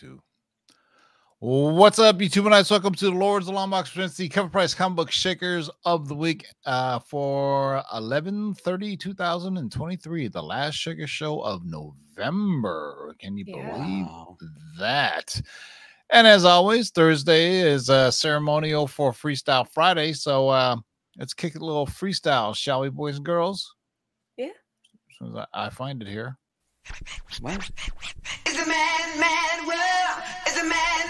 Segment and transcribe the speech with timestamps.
[0.00, 0.18] two.
[1.40, 4.96] What's up, YouTube and Welcome to the Lords of Long Box presents the CovrPrice comic
[4.96, 11.66] book shakers of the week uh, for 11 30 2023, the last shaker show of
[11.66, 13.14] November.
[13.18, 13.76] Can you Yeah.
[13.76, 14.06] believe
[14.78, 15.38] that?
[16.08, 20.14] And as always, Thursday is uh, ceremonial for Freestyle Friday.
[20.14, 20.76] So uh,
[21.18, 23.74] let's kick it a little freestyle, shall we, boys and girls?
[24.38, 24.46] Yeah.
[24.46, 26.38] As soon as I, I find it here.
[27.40, 27.70] What?
[28.46, 30.22] It's a man, man world.
[30.46, 31.09] It's a man,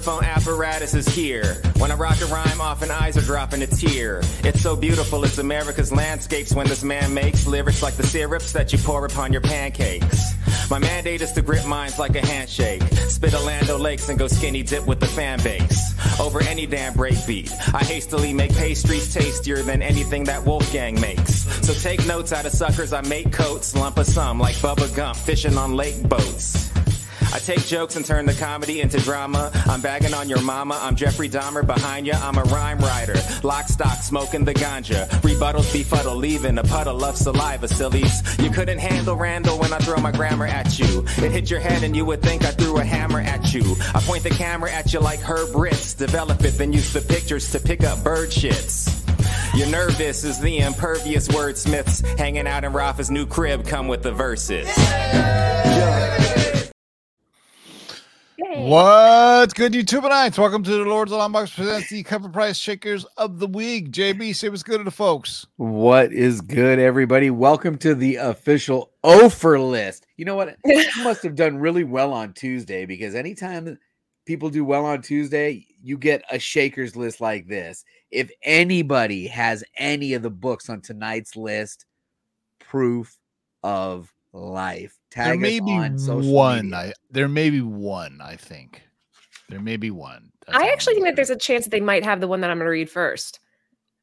[0.00, 1.60] microphone apparatus is here.
[1.76, 4.22] When I rock a rhyme, often eyes are dropping a tear.
[4.42, 8.72] It's so beautiful, it's America's landscapes when this man makes lyrics like the syrups that
[8.72, 10.32] you pour upon your pancakes.
[10.70, 12.82] My mandate is to grip minds like a handshake.
[13.10, 15.92] Spit Orlando Lakes and go skinny dip with the fan base.
[16.18, 17.52] Over any damn breakbeat.
[17.74, 21.44] I hastily make pastries tastier than anything that Wolfgang makes.
[21.66, 25.18] So take notes out of suckers, I make coats, lump of some like Bubba Gump,
[25.18, 26.59] fishing on lake boats.
[27.32, 29.52] I take jokes and turn the comedy into drama.
[29.66, 30.78] I'm bagging on your mama.
[30.82, 32.18] I'm Jeffrey Dahmer behind ya.
[32.20, 33.14] I'm a rhyme writer.
[33.44, 35.06] Lock stock, smoking the ganja.
[35.20, 38.22] Rebuttals befuddle, leaving a puddle of saliva, sillies.
[38.40, 41.04] You couldn't handle Randall when I throw my grammar at you.
[41.18, 43.76] It hit your head and you would think I threw a hammer at you.
[43.94, 45.94] I point the camera at you like Herb Ritz.
[45.94, 48.96] Develop it, then use the pictures to pick up bird shits.
[49.56, 54.12] You're nervous is the impervious wordsmiths hanging out in Rafa's new crib come with the
[54.12, 54.68] verses.
[54.76, 55.99] Yay.
[58.70, 63.40] What's good, YouTube and Welcome to the Lords of Longbox presents the CovrPrice shakers of
[63.40, 63.90] the week.
[63.90, 65.44] JB, say what's good to the folks.
[65.56, 67.30] What is good, everybody?
[67.30, 70.06] Welcome to the official offer list.
[70.16, 70.54] You know what?
[70.64, 73.76] You must have done really well on Tuesday because anytime
[74.24, 77.84] people do well on Tuesday, you get a shakers list like this.
[78.12, 81.86] If anybody has any of the books on tonight's list,
[82.60, 83.18] proof
[83.64, 84.96] of life.
[85.10, 86.66] Tag there us may be on social one.
[86.70, 86.78] media.
[86.78, 88.20] I, there may be one.
[88.22, 88.82] I think
[89.48, 90.30] there may be one.
[90.46, 92.50] That's I actually think that there's a chance that they might have the one that
[92.50, 93.40] I'm going to read first.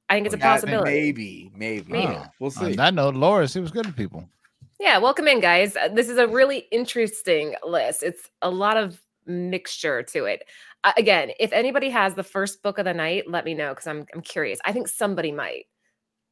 [0.09, 0.89] I think it's a possibility.
[0.91, 1.91] Maybe, maybe.
[1.91, 2.13] Maybe.
[2.13, 2.65] Yeah, We'll say.
[2.65, 2.77] On see.
[2.77, 4.27] that note, Laura, say what's good to people.
[4.79, 5.75] Yeah, welcome in, guys.
[5.75, 8.03] Uh, This is a really interesting list.
[8.03, 10.43] It's a lot of mixture to it.
[10.83, 13.87] Uh, again, if anybody has the first book of the night, let me know because
[13.87, 14.59] I'm I'm curious.
[14.63, 15.65] I think somebody might.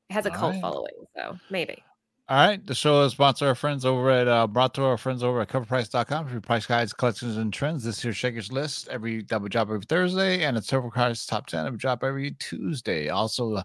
[0.10, 0.62] It has a All cult right.
[0.62, 1.84] following, so maybe.
[2.28, 2.66] All right.
[2.66, 5.48] The show is sponsored our friends over at uh, brought to our friends over at
[5.48, 7.84] covrprice.com for price guides, collections, and trends.
[7.84, 11.68] This year's Shakers list every double drop every Thursday, and it's several cards top 10
[11.68, 13.10] every drop every Tuesday.
[13.10, 13.64] Also, uh,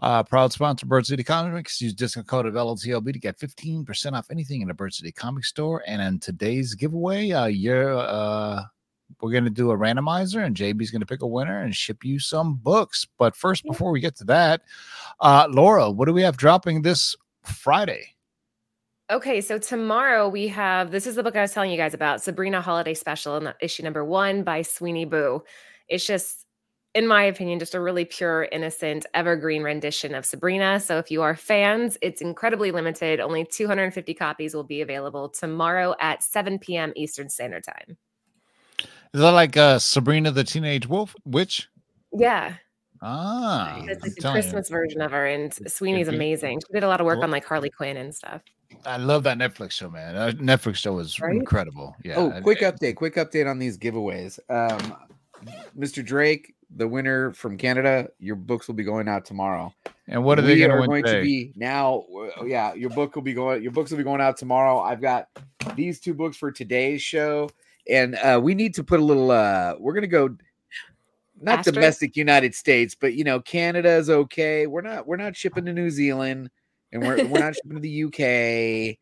[0.00, 1.80] uh, proud sponsor Bird City Comics.
[1.80, 5.44] Use discount code of LTLB to get 15% off anything in the Bird City Comic
[5.44, 5.84] Store.
[5.86, 8.64] And in today's giveaway, uh, you're uh
[9.20, 12.02] we're going to do a randomizer and JB's going to pick a winner and ship
[12.02, 13.06] you some books.
[13.18, 14.62] But first, before we get to that,
[15.20, 17.14] uh, Laura, what do we have dropping this
[17.44, 18.14] Friday?
[19.10, 22.22] Okay, so tomorrow we have this is the book I was telling you guys about
[22.22, 25.42] Sabrina Holiday Special, issue number one by Sweeney Boo.
[25.88, 26.46] It's just,
[26.94, 30.80] in my opinion, just a really pure, innocent, evergreen rendition of Sabrina.
[30.80, 33.20] So if you are fans, it's incredibly limited.
[33.20, 36.92] Only 250 copies will be available tomorrow at 7 p.m.
[36.96, 37.98] Eastern Standard Time.
[39.12, 41.68] Is that like uh, Sabrina the Teenage Wolf Witch?
[42.14, 42.54] Yeah,
[43.02, 44.42] Ah, it's like the telling you.
[44.42, 46.60] Christmas version of her, and Sweeney's amazing.
[46.66, 47.24] She did a lot of work Cool.
[47.24, 48.42] on like Harley Quinn and stuff.
[48.86, 50.14] I love that Netflix show, man.
[50.14, 51.34] That Netflix show is Right?
[51.34, 51.94] incredible.
[52.04, 52.14] Yeah.
[52.16, 52.94] oh, quick update!
[52.96, 54.38] Quick update on these giveaways.
[54.48, 54.96] Um,
[55.76, 56.04] Mr.
[56.04, 59.74] Drake, the winner from Canada, your books will be going out tomorrow.
[60.08, 61.18] And what are they we going to are win going today?
[61.18, 62.04] to be now?
[62.40, 63.62] uh, Yeah, your book will be going.
[63.62, 64.80] Your books will be going out tomorrow.
[64.80, 65.28] I've got
[65.74, 67.50] these two books for today's show,
[67.88, 69.30] and uh, we need to put a little.
[69.32, 70.36] uh We're gonna go.
[71.42, 71.74] Not Asterisk?
[71.74, 74.66] domestic United States, but you know Canada is okay.
[74.66, 75.06] We're not.
[75.06, 76.50] We're not shipping to New Zealand,
[76.92, 78.96] and we're we're not shipping to the UK.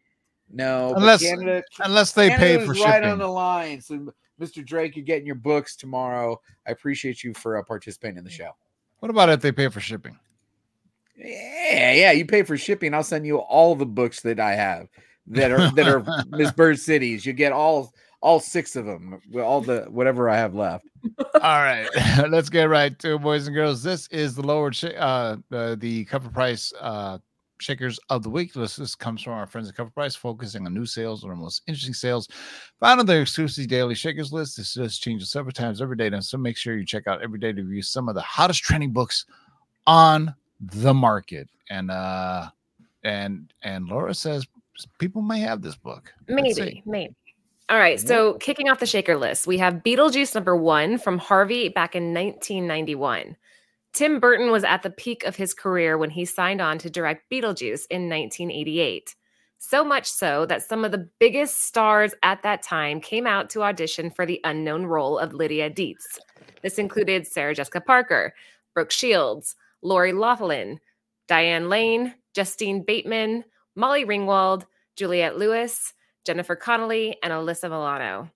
[0.52, 3.10] No, Unless- Canada, Unless they pay Canada's for right shipping.
[3.10, 3.80] on the line.
[3.80, 4.64] So, Mr.
[4.64, 6.40] Drake, you're getting your books tomorrow.
[6.66, 8.50] I appreciate you for uh, participating in the show.
[8.98, 10.18] What about if they pay for shipping?
[11.16, 12.12] Yeah, yeah.
[12.12, 12.94] You pay for shipping.
[12.94, 14.88] I'll send you all the books that I have
[15.28, 17.24] that are that are Miss Bird cities.
[17.26, 19.20] You get all all six of them.
[19.36, 20.86] All the whatever I have left.
[21.18, 21.88] All right,
[22.28, 23.82] let's get right to it, boys and girls.
[23.82, 27.18] This is the lower sh- uh, uh the CovrPrice uh
[27.58, 28.52] shakers of the week.
[28.52, 31.94] This, this comes from our friends at CovrPrice, focusing on new sales or most interesting
[31.94, 32.28] sales
[32.80, 34.56] found on their exclusive daily shakers list.
[34.56, 37.38] This list changes several times every day, and so make sure you check out every
[37.38, 39.26] day to review some of the hottest trending books
[39.86, 41.48] on the market.
[41.70, 42.50] And uh
[43.04, 44.46] and and Laura says
[44.98, 46.12] people may have this book.
[46.28, 47.14] Maybe, maybe.
[47.70, 47.98] All right.
[47.98, 48.08] Mm-hmm.
[48.08, 52.12] So kicking off the shaker list, we have Beetlejuice number one from Harvey back in
[52.12, 53.36] 1991.
[53.92, 57.30] Tim Burton was at the peak of his career when he signed on to direct
[57.30, 59.14] Beetlejuice in 1988.
[59.58, 63.62] So much so that some of the biggest stars at that time came out to
[63.62, 66.18] audition for the unknown role of Lydia Deetz.
[66.62, 68.34] This included Sarah Jessica Parker,
[68.74, 70.80] Brooke Shields, Lori Loughlin,
[71.28, 73.44] Diane Lane, Justine Bateman,
[73.76, 74.64] Molly Ringwald,
[74.96, 75.92] Juliette Lewis,
[76.24, 78.30] Jennifer Connelly, and Alyssa Milano.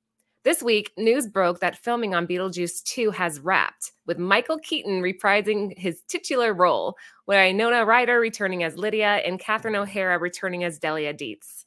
[0.44, 5.72] This week, news broke that filming on Beetlejuice 2 has wrapped, with Michael Keaton reprising
[5.78, 6.96] his titular role,
[7.26, 11.64] Winona Ryder returning as Lydia, and Catherine O'Hara returning as Delia Deetz.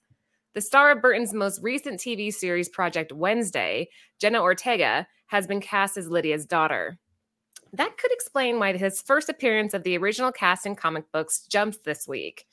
[0.53, 5.97] The star of Burton's most recent TV series Project Wednesday, Jenna Ortega, has been cast
[5.97, 6.99] as Lydia's daughter.
[7.73, 11.79] That could explain why his first appearance of the original cast in comic books jumps
[11.83, 12.45] this week.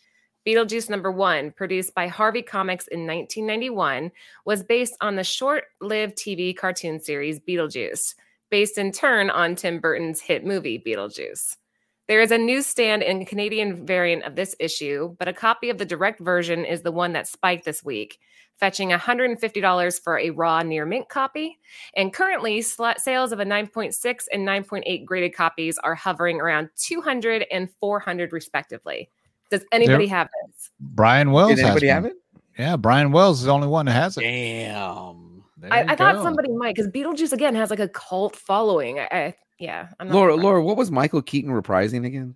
[0.46, 4.12] Beetlejuice number one, produced by Harvey Comics in 1991,
[4.44, 8.14] was based on the short lived TV cartoon series Beetlejuice,
[8.50, 11.56] based in turn on Tim Burton's hit movie Beetlejuice.
[12.08, 15.86] There is a newsstand and Canadian variant of this issue, but a copy of the
[15.86, 18.18] direct version is the one that spiked this week,
[18.60, 21.58] fetching $150 for a raw near mint copy.
[21.96, 27.70] And currently, sales of a 9.6 and 9.8 graded copies are hovering around 200 and
[27.80, 29.08] 400 respectively.
[29.50, 30.70] Does anybody have this?
[30.80, 31.50] Brian Wells.
[31.50, 31.94] Did has anybody one.
[31.94, 32.16] have it?
[32.58, 34.22] Yeah, Brian Wells is the only one that has it.
[34.22, 35.44] Damn.
[35.70, 39.00] I, I thought somebody might because Beetlejuice again has like a cult following.
[39.00, 40.42] I, I yeah, I'm not Laura, sure.
[40.42, 42.34] Laura, what was Michael Keaton reprising again?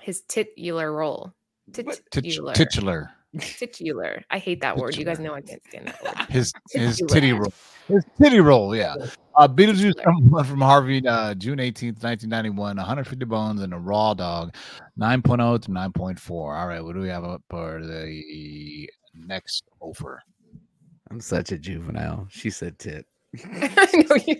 [0.00, 1.32] his titular role.
[1.72, 2.54] Tit- Titular.
[2.54, 3.10] titular.
[3.38, 4.22] Titular.
[4.30, 4.96] I hate that word.
[4.96, 6.14] You guys know I can't stand that word.
[6.30, 7.14] His his Titular.
[7.14, 7.52] titty roll.
[7.86, 8.74] His titty roll.
[8.74, 8.94] Yeah.
[9.36, 12.76] Uh, Beetlejuice number one from Harvey, uh, June 18th, 1991.
[12.76, 14.54] 150 bones and a raw dog.
[14.98, 16.30] 9.0 to 9.4.
[16.30, 16.82] All right.
[16.84, 20.20] What do we have up for the next offer?
[21.10, 22.26] I'm such a juvenile.
[22.30, 23.06] She said tit.
[23.44, 24.36] I know you.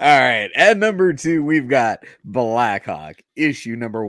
[0.00, 0.50] All right.
[0.54, 4.06] At number two, we've got Blackhawk, issue number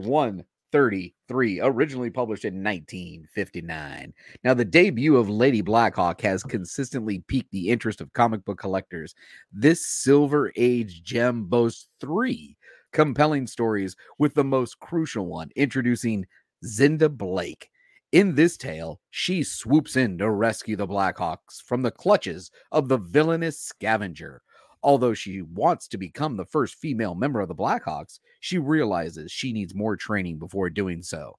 [0.72, 4.14] 133, originally published in 1959.
[4.44, 9.16] Now, the debut of Lady Blackhawk has consistently piqued the interest of comic book collectors.
[9.52, 12.58] This Silver Age gem boasts three
[12.92, 16.26] compelling stories, with the most crucial one introducing
[16.66, 17.70] Zinda Blake.
[18.12, 22.98] In this tale, she swoops in to rescue the Blackhawks from the clutches of the
[22.98, 24.42] villainous scavenger.
[24.82, 29.52] Although she wants to become the first female member of the Blackhawks, she realizes she
[29.52, 31.38] needs more training before doing so.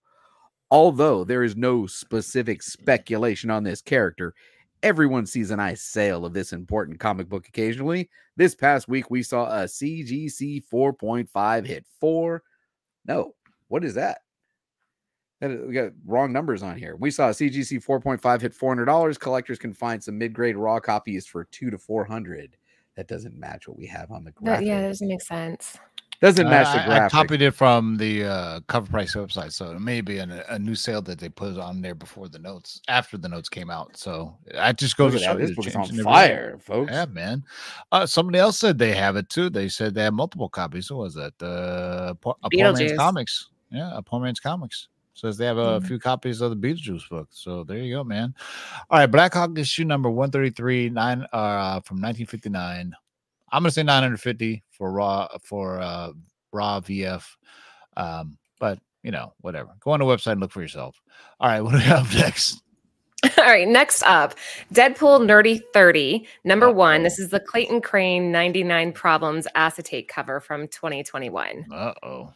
[0.70, 4.34] Although there is no specific speculation on this character,
[4.82, 8.10] everyone sees an ice sale of this important comic book occasionally.
[8.36, 12.42] This past week, we saw a CGC 4.5 hit four.
[13.06, 13.34] No,
[13.68, 14.18] what is that?
[15.40, 16.96] We got wrong numbers on here.
[16.96, 19.18] We saw a CGC 4.5 hit $400.
[19.18, 22.56] Collectors can find some mid grade raw copies for two to 400.
[23.00, 24.66] That doesn't match what we have on the That, graphic.
[24.66, 25.78] yeah, that doesn't make sense.
[26.20, 29.80] Doesn't match I, the I- I copied it from the uh, CovrPrice website, so it
[29.80, 33.16] may be an, a new sale that they put on there before the notes, after
[33.16, 33.96] the notes came out.
[33.96, 36.04] So I just go to show This the book is on in everything.
[36.04, 36.92] fire, folks.
[36.92, 37.42] Yeah, man.
[37.90, 39.48] Uh, somebody else said they have it too.
[39.48, 40.88] They said they have multiple copies.
[40.88, 41.32] Who was that?
[41.42, 43.48] Uh, Po- a Poor Man's Comics.
[43.70, 44.88] Yeah, a Poor Man's Comics.
[45.14, 45.86] Says they have a Mm.
[45.86, 47.28] few copies of the Beetlejuice book.
[47.30, 48.34] So there you go, man.
[48.90, 52.92] All right, Black Hawk issue number 133, nine uh from 1959.
[53.52, 56.12] I'm gonna say 950 for raw for uh
[56.52, 57.24] raw VF.
[57.96, 59.70] Um, but you know, whatever.
[59.80, 61.00] Go on the website and look for yourself.
[61.40, 62.62] All right, what do we have next?
[63.36, 64.34] All right, next up,
[64.72, 67.02] Deadpool Nerdy 30, number one.
[67.02, 71.66] This is the Clayton Crane 99 Problems acetate cover from 2021.
[71.70, 72.32] Uh-oh.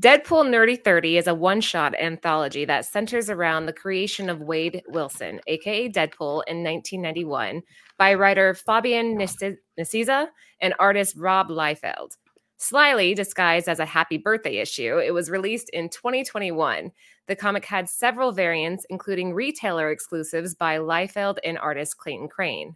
[0.00, 4.80] Deadpool Nerdy 30 is a one shot anthology that centers around the creation of Wade
[4.88, 7.60] Wilson, aka Deadpool, in 1991
[7.98, 10.28] by writer Fabian Nicieza
[10.62, 12.16] and artist Rob Liefeld.
[12.58, 16.92] Slyly disguised as a happy birthday issue, it was released in 2021.
[17.26, 22.74] The comic had several variants, including retailer exclusives by Liefeld and artist Clayton Crane.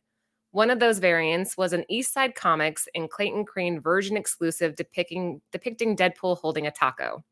[0.54, 5.40] One of those variants was an East Side Comics and Clayton Crane version exclusive depicting
[5.50, 7.24] depicting Deadpool holding a taco.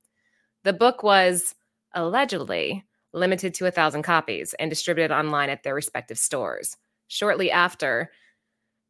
[0.65, 1.55] The book was
[1.95, 6.77] allegedly limited to a thousand copies and distributed online at their respective stores.
[7.07, 8.11] Shortly after,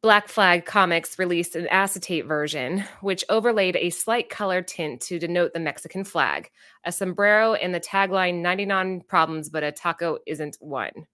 [0.01, 5.53] Black Flag Comics released an acetate version, which overlaid a slight color tint to denote
[5.53, 6.49] the Mexican flag,
[6.85, 11.05] a sombrero, and the tagline 99 problems, but a taco isn't one.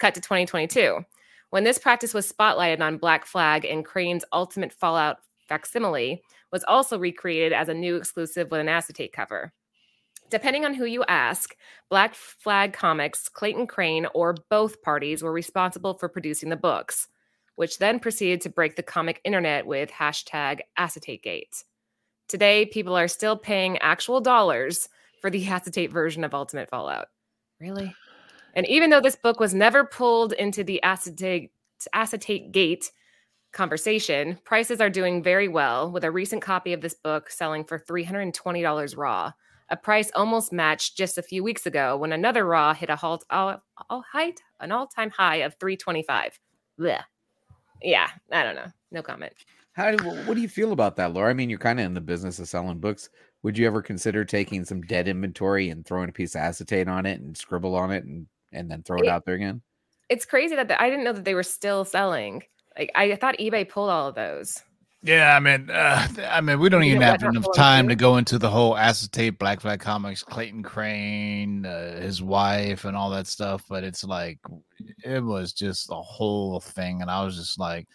[0.00, 1.04] Cut to 2022.
[1.50, 6.98] When this practice was spotlighted on Black Flag and Crane's Ultimate Fallout facsimile was also
[6.98, 9.52] recreated as a new exclusive with an acetate cover.
[10.30, 11.56] Depending on who you ask,
[11.88, 17.08] Black Flag Comics, Clayton Crane, or both parties were responsible for producing the books,
[17.56, 21.64] which then proceeded to break the comic internet with hashtag AcetateGate.
[22.28, 24.90] Today, people are still paying actual dollars
[25.22, 27.06] for the acetate version of Ultimate Fallout.
[27.58, 27.94] Really?
[28.54, 31.52] And even though this book was never pulled into the acetate,
[31.92, 32.90] acetate gate
[33.52, 37.78] conversation, prices are doing very well, with a recent copy of this book selling for
[37.78, 39.32] $320 raw,
[39.70, 43.24] a price almost matched just a few weeks ago when another raw hit a halt
[43.30, 46.38] all, all height, an all-time high of 325.
[46.80, 47.02] Blech.
[47.82, 48.72] Yeah, I don't know.
[48.90, 49.32] No comment.
[49.72, 51.30] How do, what do you feel about that, Laura?
[51.30, 53.10] I mean, you're kind of in the business of selling books.
[53.42, 57.06] Would you ever consider taking some dead inventory and throwing a piece of acetate on
[57.06, 59.62] it and scribble on it and and then throw it It- out there again?
[60.08, 62.42] It's crazy that the, I didn't know that they were still selling.
[62.78, 64.58] Like I thought eBay pulled all of those.
[65.02, 68.16] Yeah, I mean, uh, I mean, we don't You even have enough time to go
[68.16, 73.26] into the whole acetate Black Flag Comics, Clayton Crane, uh, his wife, and all that
[73.28, 73.64] stuff.
[73.68, 74.38] But it's like
[75.04, 77.86] it was just a whole thing, and I was just like,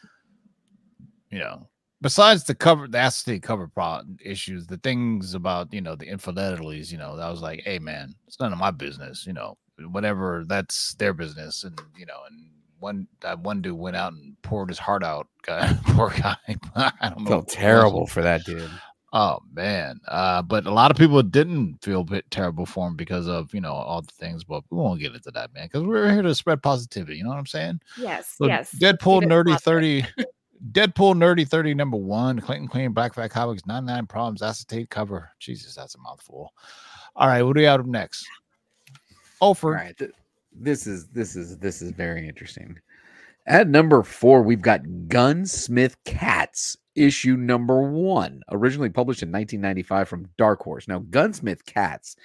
[1.30, 1.68] you know,
[2.00, 6.92] besides the cover, the acetate cover pro issues, the things about you know the infidelities,
[6.92, 10.44] you know, I was like, hey man, it's none of my business, you know, whatever,
[10.48, 12.50] that's their business, and you know, and
[12.80, 15.28] one that one dude went out and poured his heart out.
[15.46, 16.38] Guy, poor guy.
[16.76, 17.30] I don't know.
[17.30, 17.54] Felt what it was.
[17.54, 18.70] terrible for that dude.
[19.12, 20.00] Oh man.
[20.08, 23.62] Uh, but a lot of people didn't feel bit terrible for him because of you
[23.62, 24.44] know all the things.
[24.44, 27.18] But we won't get into that, man, because we're here to spread positivity.
[27.18, 27.80] You know what I'm saying?
[27.98, 28.74] Yes, So yes.
[28.80, 30.06] Deadpool Nerdy positive.
[30.18, 30.26] 30.
[30.72, 32.40] Deadpool Nerdy 30 number one.
[32.40, 35.30] Clayton Crane Black Flag Comics 99 Problems Acetate cover.
[35.40, 36.54] Jesus, that's a mouthful.
[37.18, 38.26] All right, what do we have next?
[39.44, 40.12] All for right, th-
[40.54, 42.80] this is this is this is very interesting.
[43.46, 50.30] At number four, we've got Gunsmith Cats issue number one, originally published in 1995 from
[50.38, 50.88] Dark Horse.
[50.88, 52.16] Now, Gunsmith Cats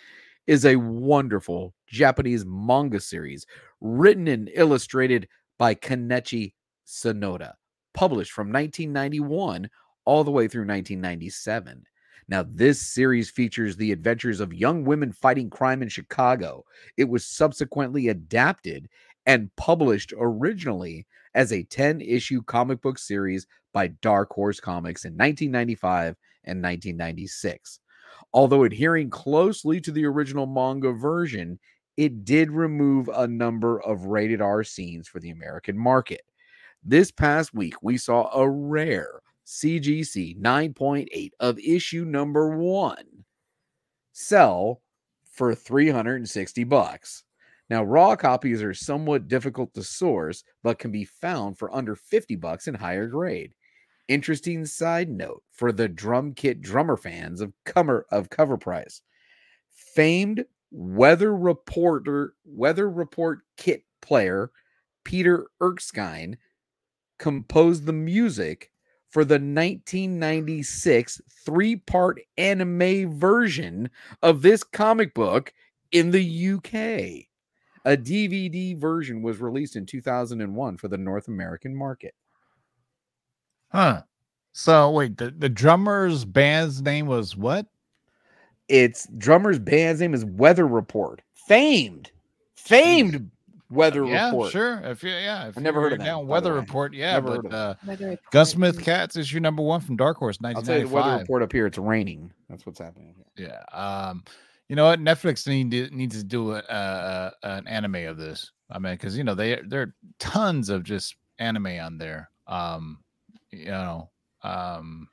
[0.47, 3.45] is a wonderful Japanese manga series
[3.81, 5.27] written and illustrated
[5.59, 6.53] by Kenichi
[6.87, 7.55] Sonoda,
[7.95, 9.69] published from 1991
[10.05, 11.83] all the way through 1997.
[12.29, 16.65] Now, this series features the adventures of young women fighting crime in Chicago.
[16.99, 18.89] It was subsequently adapted
[19.25, 25.13] and published originally as a 10 issue comic book series by Dark Horse Comics in
[25.13, 27.81] 1995 and 1996.
[28.35, 31.59] Although adhering closely to the original manga version,
[31.97, 36.23] it did remove a number of rated R scenes for the American market.
[36.85, 43.25] This past week, we saw a rare CGC 9.8 of issue number one
[44.13, 44.83] sell
[45.25, 47.25] for 360 bucks.
[47.71, 52.37] Now, raw copies are somewhat difficult to source, but can be found for under 50
[52.37, 53.55] bucks in higher grade.
[54.07, 59.01] Interesting side note for the drum kit drummer fans of cover of CovrPrice.
[59.71, 64.51] Famed weather reporter, weather report kit player
[65.05, 66.37] Peter Erskine
[67.19, 68.73] composed the music
[69.11, 73.91] for the 1996 three part anime version
[74.23, 75.53] of this comic book
[75.93, 77.27] in the UK.
[77.85, 82.15] A DVD version was released in 2001 for the North American market.
[83.71, 84.03] Huh.
[84.53, 87.67] So wait, the, the drummer's band's name was what?
[88.69, 91.23] Its drummer's band's name is Weather Report.
[91.35, 92.11] Famed,
[92.57, 93.31] famed
[93.71, 94.53] Weather report, yeah, Report.
[94.53, 94.81] sure.
[94.85, 96.55] If you yeah, if I've never heard of them, down by Weather.
[96.55, 100.17] Report, yeah, Never heard but of uh, Gunsmith Cats is your number one from Dark
[100.17, 101.67] Horse, I'll tell you the Weather Report up here.
[101.67, 102.33] It's raining.
[102.49, 103.15] That's what's happening.
[103.37, 103.49] here.
[103.49, 103.79] Yeah.
[103.79, 104.25] Um,
[104.69, 105.01] you know what?
[105.01, 108.51] Netflix need to, needs to do a, uh, an anime of this.
[108.71, 112.31] I mean, because you know they there are tons of just anime on there.
[112.47, 112.99] Um,
[113.51, 114.11] you know,
[114.43, 115.09] um,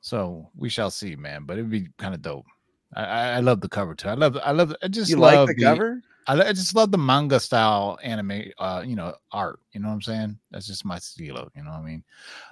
[0.00, 1.44] so we shall see, man.
[1.46, 2.46] But it'd be kind of dope.
[2.94, 4.08] I, I, I love the cover too.
[4.08, 4.36] I love.
[4.42, 4.74] I love.
[4.82, 6.02] I just You love like the cover?
[6.26, 8.44] I, I just love the manga style anime.
[8.58, 9.60] Uh, you know, art.
[9.72, 10.38] You know what I'm saying?
[10.50, 11.50] That's just my stilo.
[11.56, 12.04] You know what I mean?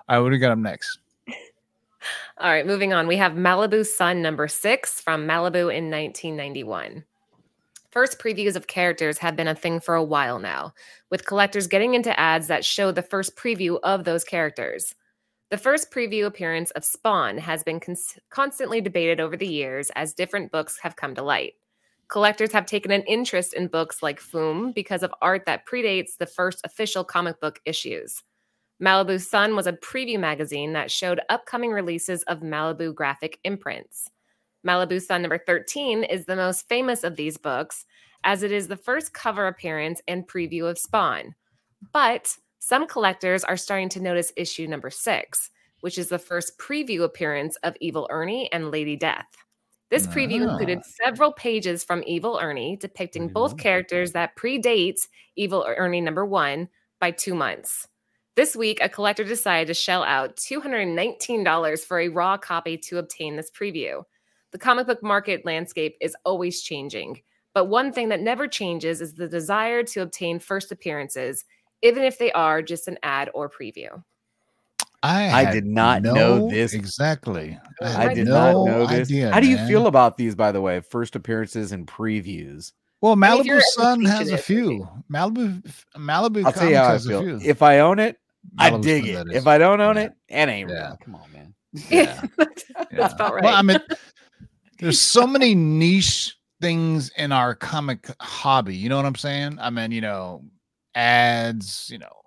[0.09, 0.99] All right, what do we got up next?
[2.39, 3.07] All right, moving on.
[3.07, 7.05] We have Malibu Sun number six from Malibu in 1991.
[7.91, 10.73] First previews of characters have been a thing for a while now,
[11.11, 14.95] with collectors getting into ads that show the first preview of those characters.
[15.51, 20.15] The first preview appearance of Spawn has been cons- constantly debated over the years as
[20.15, 21.55] different books have come to light.
[22.11, 26.27] Collectors have taken an interest in books like Foom because of art that predates the
[26.27, 28.25] first official comic book issues.
[28.83, 34.11] Malibu Sun was a preview magazine that showed upcoming releases of Malibu graphic imprints.
[34.67, 37.87] Malibu Sun number 13 is the most famous of these books,
[38.25, 41.37] as it is the first cover appearance and preview of Spawn.
[41.93, 45.51] But some collectors are starting to notice issue number six,
[45.81, 49.29] which is the first preview appearance of Evil Ernie and Lady Death.
[49.91, 50.53] This preview Ah.
[50.53, 55.01] included several pages from Evil Ernie depicting both characters that predate
[55.37, 56.69] Evil Ernie number one
[57.01, 57.89] by two months.
[58.37, 63.37] This week, a collector decided to shell out $219 for a raw copy to obtain
[63.37, 64.05] this preview.
[64.53, 69.15] The comic book market landscape is always changing, but one thing that never changes is
[69.15, 71.45] the desire to obtain first appearances,
[71.83, 74.03] even if they are just an ad or preview.
[75.03, 76.75] I I did not know this.
[76.75, 77.59] exactly.
[77.83, 79.09] I Right, did no not know this.
[79.09, 79.69] idea, How do you man.
[79.69, 80.81] feel about these, by the way?
[80.81, 82.73] First appearances and previews.
[83.01, 84.89] Well, mean, if Malibu a Sun has a completionist, few.
[85.11, 85.63] Malibu
[85.97, 87.23] Malibu I'll tell you Comics how I has a feel.
[87.23, 87.41] few.
[87.43, 88.19] If I own it,
[88.59, 89.37] I dig Sun, it.
[89.37, 89.47] If.
[89.47, 90.03] I don't own Yeah.
[90.03, 90.89] it, it ain't Yeah.
[90.89, 90.99] real.
[91.03, 91.55] Come on, man.
[91.91, 92.21] Yeah.
[92.37, 93.07] That's Yeah.
[93.07, 93.45] about right.
[93.45, 93.81] Well, I mean,
[94.79, 98.77] there's so many niche things in our comic hobby.
[98.77, 99.59] You know what I'm saying?
[99.61, 100.45] I mean, you know,
[100.95, 101.89] ads.
[101.91, 102.21] You know,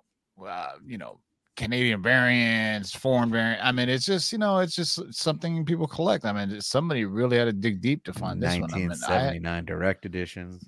[0.44, 1.20] uh, you know,
[1.56, 3.64] Canadian variants, foreign variant.
[3.64, 6.24] I mean, it's just you know, it's just something people collect.
[6.24, 8.72] I mean, somebody really had to dig deep to find this one.
[8.72, 10.64] I mean, I, 1979 direct editions.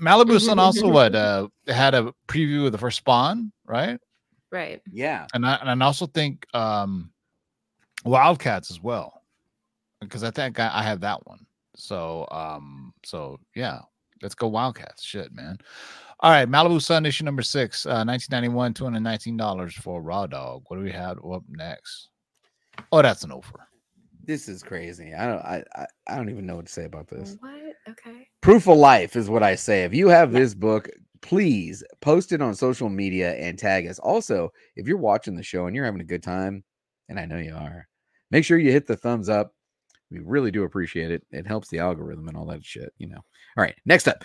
[0.00, 3.98] Malibu Sun also what uh had a preview of the first Spawn, right?
[4.50, 4.80] right.
[4.90, 5.26] Yeah.
[5.34, 7.10] And I and I also think um
[8.04, 9.22] Wildcats as well.
[10.00, 11.44] Because I think I, I have that one.
[11.76, 13.80] So um so yeah,
[14.22, 15.02] let's go Wildcats.
[15.02, 15.58] Shit, man.
[16.22, 20.64] All right, Malibu Sun issue number six, uh 1991, $219 for Raw Dog.
[20.68, 22.10] What do we have up next?
[22.92, 23.66] Oh, that's an offer.
[24.24, 25.14] This is crazy.
[25.14, 27.36] I don't I, I I don't even know what to say about this.
[27.40, 27.52] What?
[27.88, 28.28] Okay.
[28.42, 29.84] Proof of life is what I say.
[29.84, 30.90] If you have this book,
[31.22, 33.98] please post it on social media and tag us.
[33.98, 36.62] Also, if you're watching the show and you're having a good time,
[37.08, 37.88] and I know you are,
[38.30, 39.54] make sure you hit the thumbs up.
[40.10, 41.22] We really do appreciate it.
[41.30, 43.20] It helps the algorithm and all that shit, you know.
[43.56, 44.24] All right, next up.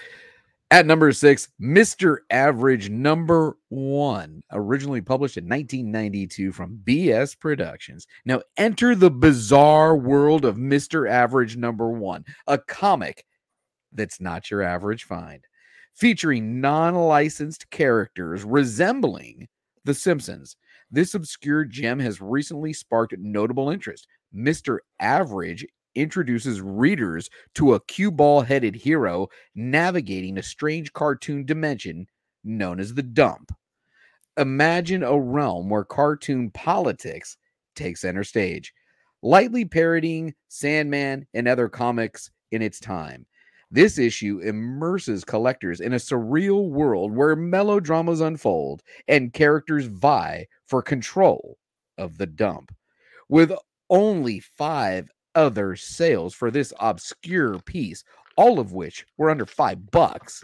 [0.71, 2.17] At number six, Mr.
[2.31, 8.07] Average number one, originally published in 1992 from BS Productions.
[8.25, 11.09] Now, enter the bizarre world of Mr.
[11.09, 13.25] Average number one, a comic
[13.93, 15.45] that's not your average find,
[15.93, 19.47] featuring non licensed characters resembling
[19.83, 20.57] The Simpsons.
[20.89, 24.07] This obscure gem has recently sparked notable interest.
[24.35, 24.79] Mr.
[24.99, 25.65] Average
[25.95, 32.07] introduces readers to a cue ball headed hero navigating a strange cartoon dimension
[32.43, 33.51] known as the dump.
[34.37, 37.37] Imagine a realm where cartoon politics
[37.75, 38.73] take center stage,
[39.21, 43.25] lightly parodying Sandman and other comics in its time.
[43.71, 50.81] This issue immerses collectors in a surreal world where melodramas unfold and characters vie for
[50.81, 51.57] control
[51.97, 52.73] of the dump.
[53.27, 53.51] With
[53.89, 58.03] only five other sales for this obscure piece,
[58.37, 60.43] all of which were under five bucks,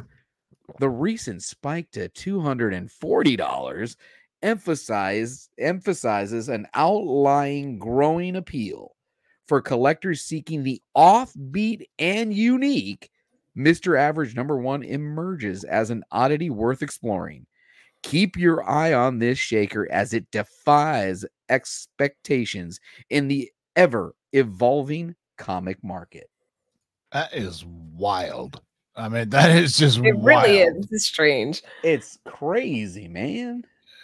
[0.79, 3.95] the recent spike to $240
[4.43, 8.95] emphasize, emphasizes an outlying growing appeal
[9.47, 13.09] for collectors seeking the offbeat and unique,
[13.57, 13.99] Mr.
[13.99, 17.45] Average number one emerges as an oddity worth exploring.
[18.01, 25.83] Keep your eye on this shaker as it defies expectations in the ever evolving comic
[25.83, 26.29] market.
[27.11, 28.61] That is wild.
[28.95, 30.49] I mean, that is just It really wild.
[30.77, 30.87] is.
[30.89, 31.61] This is strange.
[31.83, 33.63] It's crazy, man.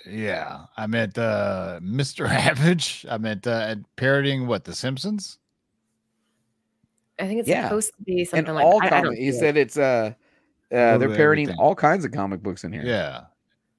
[0.09, 2.27] Yeah, I meant uh, Mr.
[2.29, 3.05] Average.
[3.09, 5.39] I meant uh, parodying what The Simpsons.
[7.19, 7.63] I think it's Yeah.
[7.63, 10.13] supposed to be And something like all I, I comic, don't he said it's uh,
[10.71, 11.55] uh they're parodying everything.
[11.59, 12.83] all kinds of comic books in here.
[12.85, 13.23] Yeah,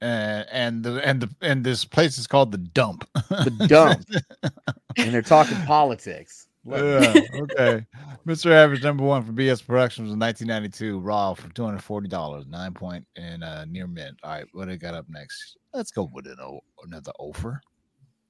[0.01, 3.07] and and the and the and this place is called the Dump.
[3.29, 4.05] The Dump.
[4.97, 6.47] and they're talking politics.
[6.65, 7.85] Yeah, okay.
[8.27, 8.51] Mr.
[8.51, 13.65] Average number one for BS Productions in 1992, Raw for $240, nine point and uh,
[13.65, 14.19] near mint.
[14.23, 15.57] All right, what do I got up next?
[15.73, 17.61] Let's go with an o- another offer.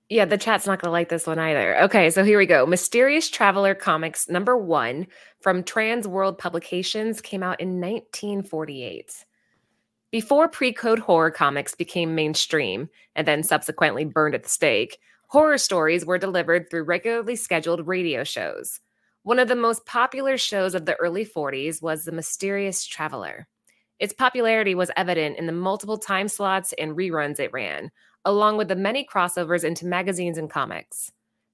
[0.10, 1.80] Yeah, the chat's not going to like this one either.
[1.84, 2.66] Okay, so here we go.
[2.66, 5.06] Mysterious Traveler Comics number one
[5.42, 9.26] from Trans World Publications came out in 1948.
[10.12, 15.60] Before pre code horror comics became mainstream and then subsequently burned at the stake, horror
[15.60, 18.80] stories were delivered through regularly scheduled radio shows.
[19.22, 23.48] One of the most popular shows of the early 40s was The Mysterious Traveler.
[24.00, 27.92] Its popularity was evident in the multiple time slots and reruns it ran,
[28.26, 31.12] along with the many crossovers into magazines and comics.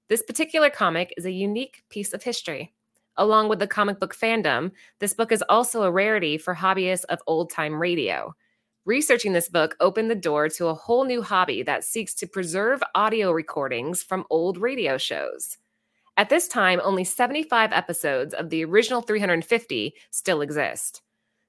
[0.08, 2.72] This particular comic is a unique piece of history.
[3.18, 7.18] Along with the comic book fandom, this book is also a rarity for hobbyists of
[7.26, 8.34] old time radio.
[8.86, 12.80] Researching this book opened the door to a whole new hobby that seeks to preserve
[12.94, 15.58] audio recordings from old radio shows.
[16.16, 21.02] At this time, only 75 episodes of the original 350 still exist.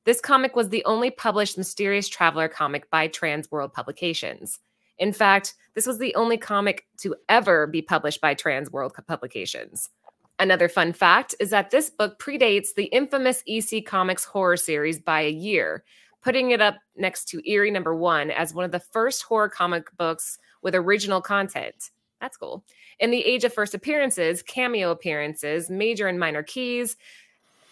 [0.04, 4.58] This comic was the only published Mysterious Traveler comic by Trans World Publications.
[4.97, 9.91] In fact, this was the only comic to ever be published by Trans World Publications.
[10.39, 15.21] Another fun fact is that this book predates the infamous EC Comics horror series by
[15.21, 15.84] a year,
[16.27, 19.87] putting it up next to Eerie number one as one of the first horror comic
[19.95, 21.91] books with original content.
[22.19, 22.65] That's cool.
[22.99, 26.97] In the age of first appearances, cameo appearances, major and minor keys,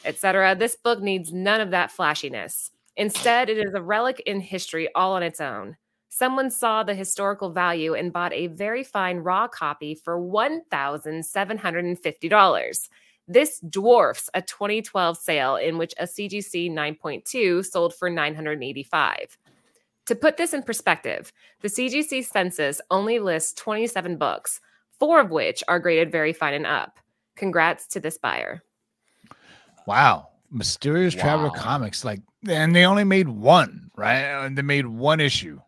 [0.06, 2.72] etc., this book needs none of that flashiness.
[2.96, 5.76] Instead, it is a relic in history all on its own.
[6.08, 12.90] Someone saw the historical value and bought a very fine raw copy for $1,750.
[13.28, 19.38] This dwarfs a 2012 sale in which a CGC 9.2 sold for 985.
[20.06, 24.62] To put this in perspective, the CGC census only lists 27 books,
[25.00, 27.00] four of which are graded very fine and up.
[27.36, 28.62] Congrats to this buyer.
[29.88, 30.30] Wow.
[30.52, 32.06] Mysterious Traveler Comics.
[32.06, 34.46] Like, and they only made one, right?
[34.46, 35.60] And they made one issue.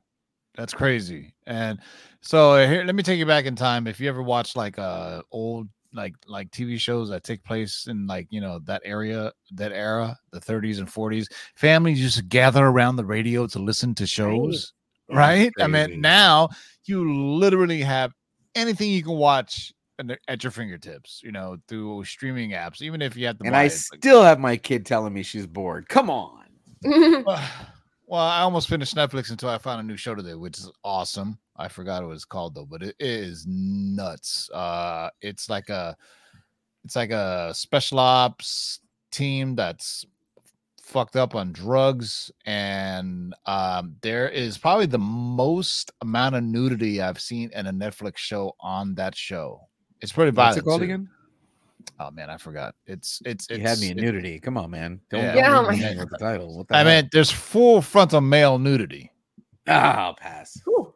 [0.56, 1.34] That's crazy.
[1.46, 1.80] And
[2.22, 3.88] so uh, here, let me take you back in time.
[3.88, 8.08] If you ever watch like uh old like like TV shows that take place in
[8.08, 12.66] like you know that area, that era, the 30s and 40s, families used to gather
[12.66, 14.74] around the radio to listen to shows,
[15.10, 15.52] That's right?
[15.60, 16.50] I mean, now
[16.86, 18.14] you literally have
[18.56, 19.74] anything you can watch
[20.28, 23.62] at your fingertips, you know, through streaming apps, even if you have to And buy
[23.62, 25.90] I it, like- still have my kid telling me she's bored.
[25.90, 26.46] Come on.
[26.84, 27.24] well,
[28.06, 31.40] well, I almost finished Netflix until I found a new show today, which is awesome.
[31.58, 34.50] I forgot what it's called though, but it is nuts.
[34.52, 35.96] Uh, it's like a,
[36.86, 38.80] it's like a special ops
[39.12, 40.06] team that's
[40.82, 47.20] fucked up on drugs, and um, there is probably the most amount of nudity I've
[47.20, 49.62] seen in a Netflix show on that show.
[50.02, 50.58] It's pretty violent.
[50.58, 50.86] What's it called too.
[50.86, 51.10] again?
[52.00, 52.76] Oh man, I forgot.
[52.86, 54.39] It's it's You had me in it- nudity.
[54.39, 55.02] Come on, man.
[55.10, 55.34] Don't, Yeah.
[55.34, 56.56] don't Yeah, oh me my hanging the title.
[56.58, 57.02] What the I hell?
[57.02, 59.12] mean, there's full frontal male nudity.
[59.67, 60.62] Ah, I'll pass.
[60.65, 60.87] Whew.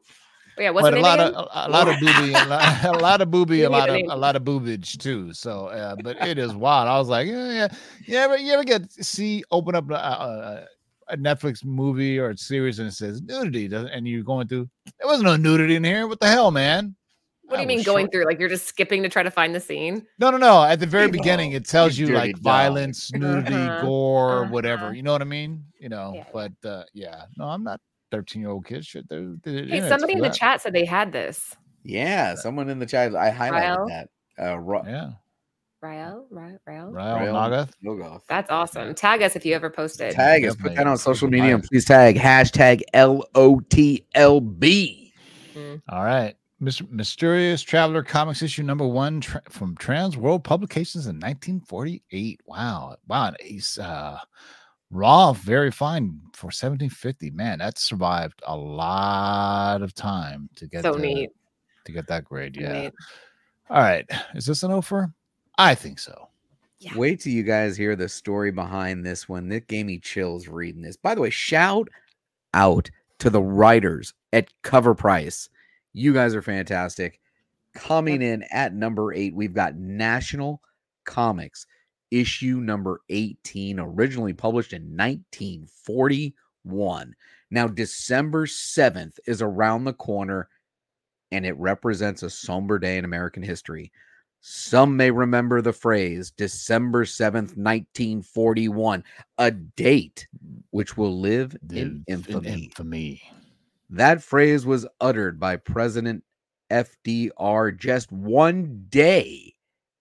[0.57, 1.33] Yeah, what's but a name lot again?
[1.33, 3.95] of a, a lot of booby, a lot, a lot of booby, a lot of
[3.95, 5.33] a lot of boobage too.
[5.33, 6.87] So, uh, but it is wild.
[6.89, 7.67] I was like, yeah, yeah,
[8.05, 10.65] you ever you ever get see open up a, a,
[11.13, 14.69] a Netflix movie or a series and it says nudity, doesn't, and you're going through.
[14.99, 16.07] There wasn't no nudity in here.
[16.07, 16.95] What the hell, man?
[17.45, 18.25] what do I you mean going short- through?
[18.25, 20.05] Like you're just skipping to try to find the scene?
[20.19, 20.63] No, no, no.
[20.63, 22.43] At the very Hey, beginning, it tells you you like dog.
[22.43, 24.51] violence, nudity, Uh-huh, gore, uh-huh.
[24.53, 24.93] whatever.
[24.93, 25.65] You know what I mean?
[25.77, 26.13] You know.
[26.15, 26.25] Yeah.
[26.31, 28.85] But uh, yeah, no, I'm not 13 year old kids.
[28.87, 31.55] Shit, they're, they're Hey, somebody in the chat said they had this.
[31.83, 33.15] Yeah, someone in the chat.
[33.15, 33.87] I highlighted Ryle?
[33.87, 34.09] that.
[34.39, 35.11] Uh, Ro- Yeah,
[35.81, 36.91] Rael, Rael, Rael.
[36.91, 37.71] Ryle Ryle Nagath.
[37.83, 38.21] Logoff.
[38.27, 38.93] That's awesome.
[38.93, 40.13] Tag us if you ever post it.
[40.13, 40.55] Tag us.
[40.55, 45.13] Put that on social media and please tag hashtag L O T L B.
[45.89, 46.35] All right.
[46.59, 52.39] Mys- Mysterious Traveler Comics issue number one tra- from Trans World Publications in 1948.
[52.45, 52.97] Wow.
[53.07, 53.33] Wow.
[53.41, 54.19] He's uh,
[54.91, 57.31] raw, very fine for 1750.
[57.31, 61.29] Man, that survived a lot of time to get So the- neat.
[61.85, 62.55] to get that grade.
[62.57, 62.73] Yeah.
[62.73, 62.93] Neat.
[63.69, 64.05] All right.
[64.35, 65.13] Is this an offer?
[65.57, 66.27] I think so.
[66.79, 66.95] Yeah.
[66.95, 69.49] Wait till you guys hear the story behind this one.
[69.49, 70.97] That gave me chills reading this.
[70.97, 71.87] By the way, shout
[72.53, 75.49] out to the writers at CovrPrice.
[75.93, 77.19] You guys are fantastic.
[77.75, 80.61] Coming in at number eight, we've got National
[81.05, 81.65] Comics,
[82.11, 87.15] issue number 18, originally published in 1941.
[87.49, 90.49] Now, December 7th is around the corner,
[91.31, 93.91] and it represents a somber day in American history.
[94.41, 99.03] Some may remember the phrase December 7th, 1941,
[99.37, 100.27] a date
[100.71, 102.49] which will live in infamy.
[102.49, 103.21] infamy.
[103.89, 106.23] That phrase was uttered by President
[106.71, 109.53] FDR just one day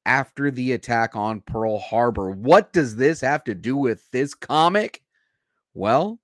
[0.07, 2.31] after the attack on Pearl Harbor.
[2.31, 5.03] What does this have to do with this comic?
[5.75, 6.19] Well,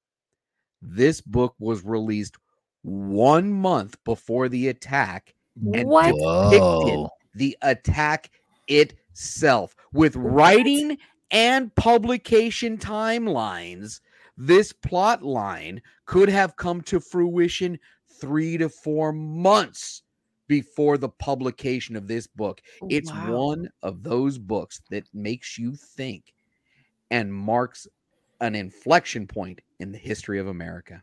[0.82, 2.36] this book was released
[2.82, 5.34] one month before the attack
[5.74, 6.06] and What?
[6.06, 7.10] depicted Whoa.
[7.34, 8.30] the attack
[8.68, 10.98] itself with writing
[11.30, 14.00] and publication timelines.
[14.36, 17.78] This plot line could have come to fruition
[18.20, 20.02] three to four months
[20.48, 22.60] before the publication of this book.
[22.82, 23.32] Oh, it's Wow.
[23.32, 26.32] one of those books that makes you think
[27.10, 27.86] and marks
[28.40, 31.02] an inflection point in the history of America.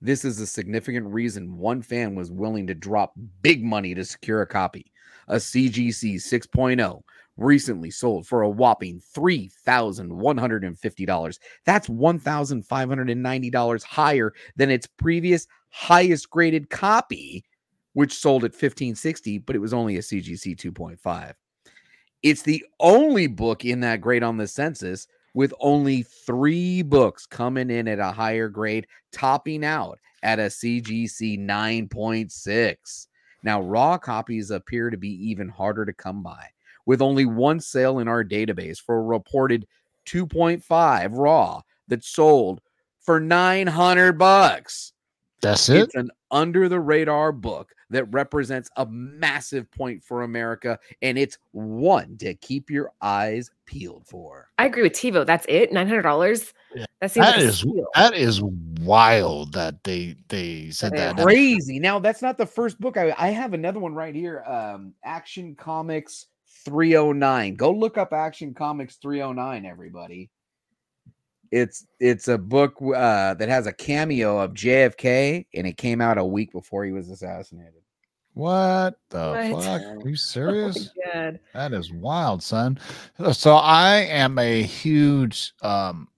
[0.00, 4.42] This is a significant reason one fan was willing to drop big money to secure
[4.42, 4.92] a copy.
[5.28, 7.02] A CGC 6.0
[7.36, 11.38] recently sold for a whopping $3,150.
[11.64, 17.44] That's $1,590 higher than its previous highest graded copy,
[17.96, 21.32] which sold at 1560, but it was only a CGC 2.5.
[22.22, 27.70] It's the only book in that grade on the census with only three books coming
[27.70, 33.06] in at a higher grade, topping out at a CGC 9.6.
[33.42, 36.48] Now, raw copies appear to be even harder to come by,
[36.84, 39.66] with only one sale in our database for a reported
[40.04, 42.60] 2.5 raw that sold
[43.00, 44.92] for 900 bucks.
[45.40, 45.84] That's it.
[45.84, 51.38] It's an under the radar book that represents a massive point for America, and it's
[51.52, 54.48] one to keep your eyes peeled for.
[54.58, 55.24] I agree with TiVo.
[55.26, 55.72] That's it.
[55.72, 56.52] Nine hundred dollars.
[57.00, 58.42] That, seems that like is, that is
[58.80, 61.20] wild that they they said That that.
[61.20, 61.24] is.
[61.24, 61.78] Crazy.
[61.78, 62.96] Now, that's not the first book.
[62.96, 66.26] I, I have another one right here um, Action Comics
[66.64, 67.54] 309.
[67.54, 70.30] Go look up Action Comics 309, everybody.
[71.50, 76.18] It's it's a book uh, that has a cameo of JFK, and it came out
[76.18, 77.82] a week before he was assassinated.
[78.34, 79.64] What the What?
[79.64, 79.82] fuck?
[79.82, 80.90] Are you Oh serious?
[81.04, 81.40] my God.
[81.54, 82.78] That is wild, son.
[83.32, 86.08] So I am a huge um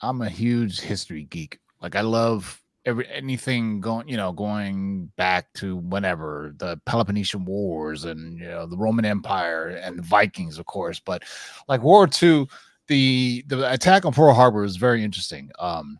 [0.00, 1.60] I'm a huge history geek.
[1.82, 8.04] Like I love every anything going, you know, going back to whenever the Peloponnesian Wars
[8.04, 11.00] and you know the Roman Empire and the Vikings, of course.
[11.00, 11.24] But
[11.68, 12.46] like World War II,
[12.88, 15.50] the the attack on Pearl Harbor is very interesting.
[15.58, 15.98] Um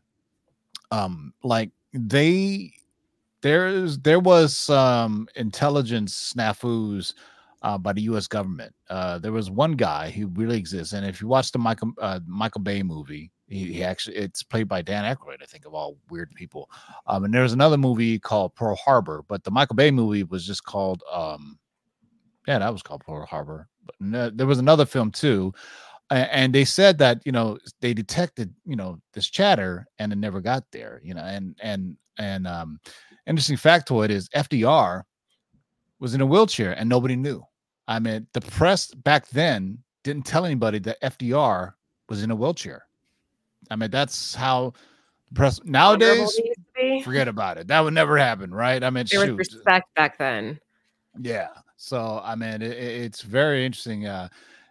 [0.90, 2.72] um like they
[3.42, 7.14] there's there was some intelligence snafus
[7.62, 8.26] uh, by the U.S.
[8.26, 8.74] government.
[8.90, 12.20] Uh, there was one guy who really exists, and if you watch the Michael uh,
[12.26, 15.96] Michael Bay movie, he, he actually it's played by Dan Aykroyd, I think, of all
[16.10, 16.70] weird people.
[17.06, 20.64] Um, and there's another movie called Pearl Harbor, but the Michael Bay movie was just
[20.64, 21.58] called, um,
[22.46, 23.68] yeah, that was called Pearl Harbor.
[23.84, 25.54] But no, there was another film too,
[26.10, 30.40] and they said that you know they detected you know this chatter and it never
[30.40, 32.78] got there, you know, and and and um,
[33.26, 35.02] interesting factoid is FDR
[35.98, 37.42] was in a wheelchair and nobody knew.
[37.88, 41.72] I mean, the press back then didn't tell anybody that FDR
[42.08, 42.86] was in a wheelchair.
[43.70, 44.72] I mean, that's how
[45.28, 46.36] the press nowadays.
[46.36, 47.02] they used to be.
[47.02, 47.66] Forget about it.
[47.68, 48.82] That would never happen, right?
[48.82, 50.58] I mean, There was respect back then.
[51.20, 51.48] Yeah.
[51.76, 54.06] So I mean, it- it's very interesting.
[54.06, 54.28] Uh,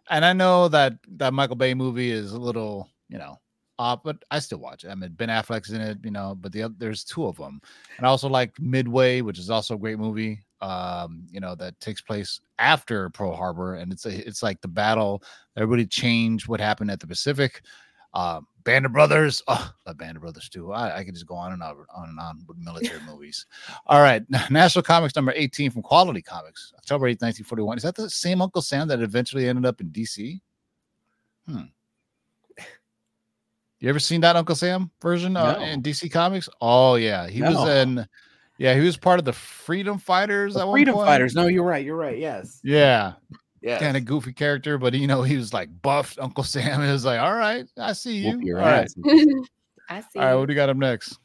[0.09, 3.39] and I know that that Michael Bay movie is a little, you know,
[3.77, 4.89] off, but I still watch it.
[4.89, 7.61] I mean, Ben Affleck's in it, you know, but the there's two of them,
[7.97, 10.39] and I also like Midway, which is also a great movie.
[10.61, 14.67] Um, you know, that takes place after Pearl Harbor, and it's a, it's like the
[14.67, 15.21] battle
[15.57, 17.61] Everybody changed what happened at the Pacific.
[18.13, 20.73] Um, Band of Brothers, oh, the Band of Brothers too.
[20.73, 23.45] I, I could just go on and on, on and on with military movies.
[23.85, 27.77] All right, National Comics number 18 from Quality Comics, October 8th, 1941.
[27.77, 30.41] Is that the same Uncle Sam that eventually ended up in DC?
[31.47, 31.61] Hmm.
[33.79, 36.49] You ever seen that Uncle Sam version uh, in DC Comics?
[36.59, 38.05] Oh yeah, he was in.
[38.57, 40.53] Yeah, he was part of the Freedom Fighters.
[40.55, 40.95] The at one Freedom.
[40.95, 41.35] Fighters.
[41.35, 41.85] No, you're right.
[41.85, 42.17] You're right.
[42.17, 42.61] Yes.
[42.63, 43.13] Yeah,
[43.65, 43.81] Yes.
[43.81, 46.19] kind of goofy character, but you know he was like buffed.
[46.19, 48.55] Uncle Sam is like, all right, I see you.
[48.57, 48.87] All right.
[49.89, 50.19] I see.
[50.19, 51.17] all right, what do you got up next?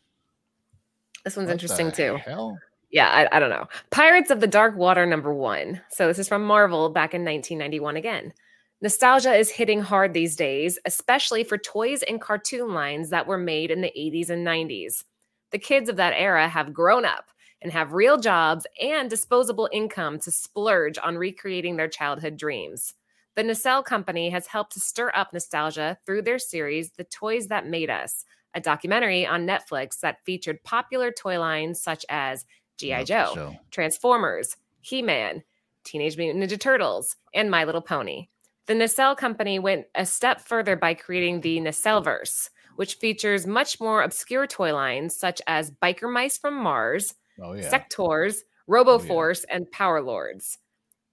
[1.22, 2.16] this one's What interesting the too.
[2.16, 2.58] Hell?
[2.90, 3.66] Yeah, I, I don't know.
[3.90, 5.82] Pirates of the Dark Water number one.
[5.90, 8.32] So this is from Marvel back in 1991 again.
[8.80, 13.70] Nostalgia is hitting hard these days, especially for toys and cartoon lines that were made
[13.70, 15.04] in the 80s and 90s.
[15.50, 17.26] The kids of that era have grown up
[17.62, 22.94] and have real jobs and disposable income to splurge on recreating their childhood dreams.
[23.36, 27.66] The Nacelle Company has helped to stir up nostalgia through their series, The Toys That
[27.66, 32.44] Made Us, a documentary on Netflix that featured popular toy lines such as
[32.78, 33.04] G.I.
[33.04, 33.56] Joe, show.
[33.70, 35.42] Transformers, He Man,
[35.84, 38.28] Teenage Mutant Ninja Turtles, and My Little Pony.
[38.66, 44.02] The Nacelle Company went a step further by creating the Nacelleverse, which features much more
[44.02, 47.70] obscure toy lines such as Biker Mice from Mars, Oh yeah.
[47.70, 50.58] Sectaurs, oh, RoboForce, and Power Lords.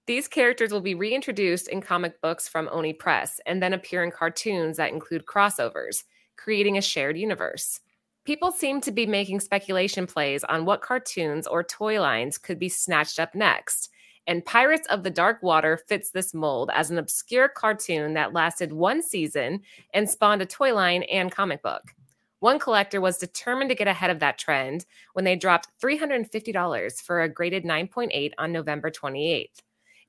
[0.06, 4.10] These characters will be reintroduced in comic books from Oni Press and then appear in
[4.10, 6.04] cartoons that include crossovers,
[6.36, 7.80] creating a shared universe.
[8.24, 12.68] People seem to be making speculation plays on what cartoons or toy lines could be
[12.68, 13.90] snatched up next.
[14.26, 18.72] And Pirates of the Dark Water fits this mold as an obscure cartoon that lasted
[18.72, 19.60] one season
[19.94, 21.94] and spawned a toy line and comic book.
[22.40, 27.22] One collector was determined to get ahead of that trend when they dropped $350 for
[27.22, 29.62] a graded 9.8 on November 28th.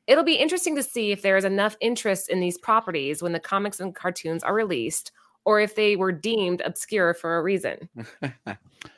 [0.05, 3.39] It'll be interesting to see if there is enough interest in these properties when the
[3.39, 5.11] comics and cartoons are released,
[5.45, 7.89] or if they were deemed obscure for a reason.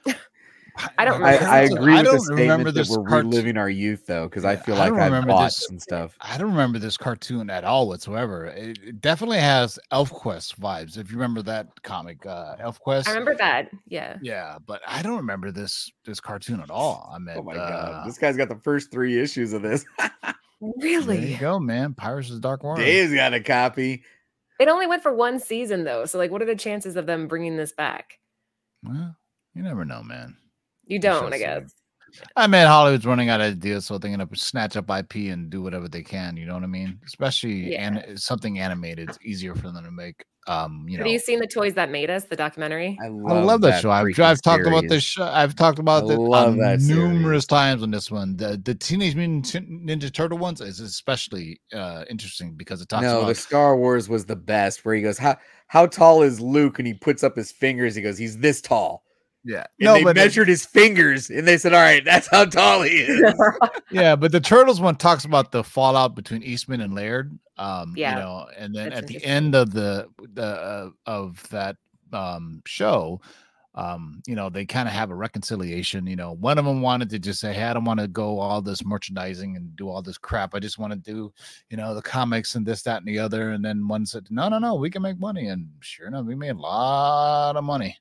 [0.98, 1.74] I don't I, remember I this.
[1.74, 4.28] agree I with the don't statement remember that this we're cart- reliving our youth, though,
[4.28, 6.16] because I feel like don't I have remember bought this- some stuff.
[6.22, 8.46] I don't remember this cartoon at all whatsoever.
[8.46, 10.98] It, it definitely has ElfQuest vibes.
[10.98, 13.08] If you remember that comic, uh, ElfQuest.
[13.08, 13.70] I remember that.
[13.88, 14.18] Yeah.
[14.22, 17.10] Yeah, but I don't remember this this cartoon at all.
[17.14, 19.86] I mean, Oh my uh, god, this guy's got the first three issues of this.
[20.00, 20.34] there
[20.78, 21.32] Really?
[21.34, 21.94] you go, man.
[21.96, 22.82] Pirates of the Dark Water.
[22.84, 24.04] Dave's got a copy.
[24.60, 26.06] It only went for one season, though.
[26.06, 28.20] So, like, what are the chances of them bringing this back?
[28.84, 29.16] Well,
[29.56, 30.38] you never know, man.
[30.86, 31.74] You don't, I guess.
[32.36, 35.62] I mean, Hollywood's running out of ideas, so they're gonna snatch up IP and do
[35.62, 36.36] whatever they can.
[36.36, 37.00] You know what I mean?
[37.06, 37.88] Especially Yeah.
[37.88, 40.26] and something animated, it's easier for them to make.
[40.48, 42.26] Um, you know, Have you seen the toys that made us?
[42.26, 42.98] The documentary.
[43.02, 43.92] I I love, love that, show.
[43.92, 44.90] I've, freaking I've talked about series.
[44.90, 45.24] this show.
[45.24, 47.46] I've talked about I it love on that numerous series.
[47.46, 48.36] times on this one.
[48.36, 53.20] The the Teenage Mutant Ninja Turtle ones is especially uh, interesting because it talks No,
[53.20, 54.84] about the Star Wars was the best.
[54.84, 57.94] Where he goes, "How how tall is Luke?" And he puts up his fingers.
[57.96, 59.04] He goes, "He's this tall."
[59.44, 62.28] Yeah, And no, they but it- measured his fingers, and they said, "All right, that's
[62.28, 63.34] how tall he is."
[63.92, 67.38] yeah, but the Turtles one talks about the fallout between Eastman and Laird.
[67.58, 71.48] Um, Yeah, you know, and then that's at the end of the the uh, of
[71.50, 71.76] that
[72.14, 73.22] um show,
[73.74, 76.06] um, you know, they kind of have a reconciliation.
[76.06, 78.38] You know, one of them wanted to just say, "Hey, I don't want to go
[78.40, 80.54] all this merchandising and do all this crap.
[80.54, 81.32] I just want to do,
[81.70, 84.50] you know, the comics and this, that, and the other." And then one said, "No,
[84.50, 87.96] no, no, we can make money." And sure enough, we made a lot of money.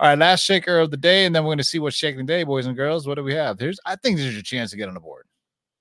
[0.00, 2.18] All right, last shaker of the day, and then we're going to see what's shaking
[2.18, 3.06] the day, boys and girls.
[3.06, 3.60] What do we have?
[3.60, 5.26] Here's, I think, there's your chance to get on the board.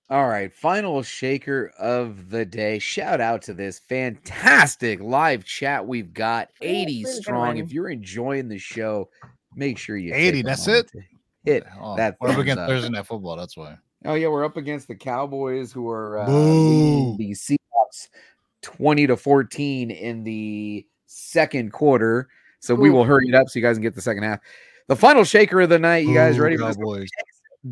[0.09, 2.77] All right, final shaker of the day.
[2.77, 6.49] Shout out to this fantastic live chat we've got.
[6.61, 7.57] 80 really strong.
[7.57, 9.09] If you're enjoying the show,
[9.55, 10.99] make sure you 80, that's moment it?
[10.99, 11.03] to
[11.45, 12.69] Hit Oh, that we're up thumbs against up.
[12.69, 13.35] Thursday Night Football.
[13.35, 13.77] That's why.
[14.05, 17.17] Oh yeah, we're up against the Cowboys, who are uh, Boo.
[17.17, 18.09] the Seahawks
[18.61, 22.29] twenty to fourteen in the second quarter.
[22.63, 24.39] So we will hurry it up so you guys can get the second half.
[24.87, 26.07] The final shaker of the night.
[26.07, 26.77] You guys Boo, ready for this?
[26.77, 27.09] Cowboys?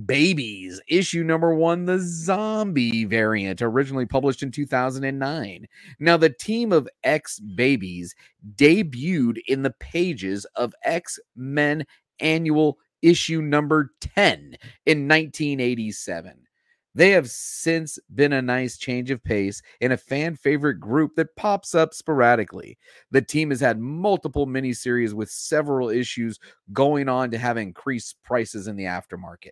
[0.06, 5.66] Babies, issue number one, the zombie variant, originally published in 2009.
[6.00, 8.16] Now, the team of X Babies
[8.56, 11.86] debuted in the pages of X Men
[12.20, 16.48] Annual issue number 10 in 1987.
[16.94, 21.36] They have since been a nice change of pace in a fan favorite group that
[21.36, 22.78] pops up sporadically.
[23.12, 26.40] The team has had multiple miniseries with several issues
[26.74, 29.52] going on to have increased prices in the aftermarket.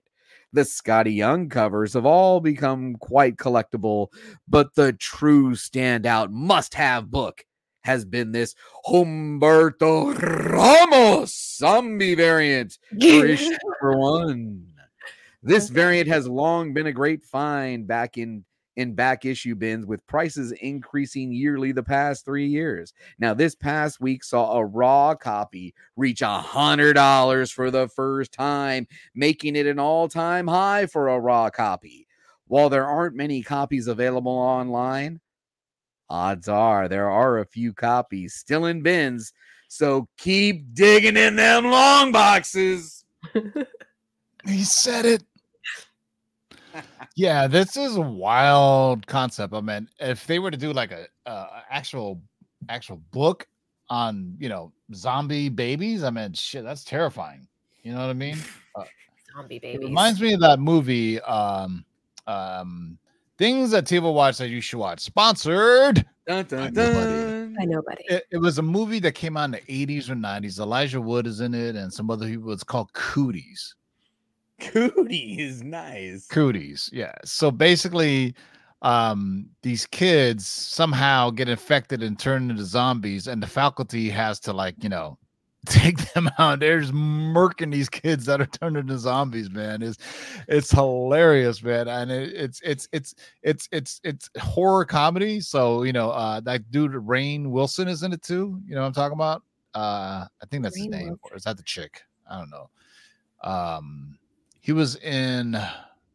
[0.51, 4.07] The Skottie Young covers have all become quite collectible,
[4.47, 7.45] but the true standout must have book
[7.83, 10.13] has been this Humberto
[10.51, 14.68] Ramos zombie variant for issue number one.
[15.41, 15.73] This Okay.
[15.75, 20.53] variant has long been a great find back in in back issue bins with prices
[20.53, 22.93] increasing yearly the past three years.
[23.17, 28.31] Now, this past week saw a raw copy reach a hundred dollars for the first
[28.31, 32.07] time, making it an all-time high for a raw copy.
[32.47, 35.19] While there aren't many copies available online,
[36.09, 39.33] odds are there are a few copies still in bins.
[39.67, 43.03] So keep digging in them long boxes.
[44.47, 45.23] He said it.
[47.15, 49.53] Yeah, this is a wild concept.
[49.53, 52.21] I mean, if they were to do like a, a actual
[52.67, 53.47] actual book
[53.89, 57.47] on you know zombie babies, I mean, shit, that's terrifying.
[57.83, 58.37] You know what I mean?
[59.35, 59.87] Zombie It babies.
[59.87, 61.85] reminds me of that movie, um,
[62.27, 62.97] um,
[63.37, 64.99] things that people watch that you should watch.
[64.99, 66.05] Sponsored.
[66.27, 67.15] Dun, dun, I know, buddy.
[67.15, 67.57] dun.
[67.59, 68.03] I know, buddy.
[68.09, 70.59] It, it was a movie that came out in the 80s or 90s.
[70.59, 72.51] Elijah Wood is in it, and some other people.
[72.51, 73.75] It's called Cooties.
[74.59, 76.27] Cooties, nice.
[76.27, 77.13] cooties yeah.
[77.25, 78.35] So basically
[78.81, 84.53] um these kids somehow get infected and turn into zombies and the faculty has to
[84.53, 85.17] like you know
[85.65, 86.61] take them out.
[86.61, 89.81] They're murking these kids that are turned into zombies man.
[89.81, 89.97] Is
[90.47, 91.89] it's hilarious man.
[91.89, 95.41] And it, it's it's it's it's it's it's horror comedy.
[95.41, 98.87] So you know uh that dude Rainn Wilson is in it too you know what
[98.87, 99.43] i'm talking about?
[99.75, 101.19] Uh i think that's Rainn his name Wilson.
[101.31, 102.03] or is that the chick?
[102.29, 102.69] I don't know.
[103.43, 104.18] Um
[104.69, 105.57] he was in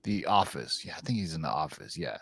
[0.04, 0.84] the office.
[0.84, 2.18] Yeah i think he's in the office yeah.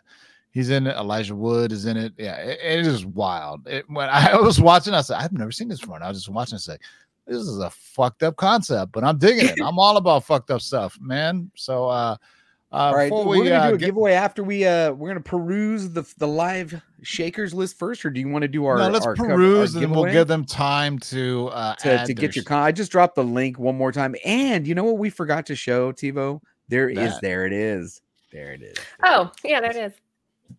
[0.50, 2.12] He's in it elijah wood is in it.
[2.16, 3.66] Yeah it, it is wild.
[3.68, 5.96] It, when i was watching i said i've never seen this before.
[5.96, 6.78] And i was just watching it say
[7.26, 9.60] this is a fucked up concept but i'm digging it.
[9.62, 11.50] I'm all about fucked up stuff man.
[11.54, 12.16] So uh
[12.72, 14.92] uh All right, before we're we gonna uh, do a get- giveaway after we uh
[14.92, 18.64] we're gonna peruse the the live shakers list first, or do you want to do
[18.66, 21.92] our no, let's our co- our peruse and we'll give them time to uh to,
[21.92, 22.62] add to get your con.
[22.62, 25.56] I just dropped the link one more time, and you know what we forgot to
[25.56, 26.40] show TiVo?
[26.68, 27.20] There is, That.
[27.20, 28.00] there it is,
[28.32, 28.76] there it is.
[29.02, 29.92] Oh, yeah, there it is.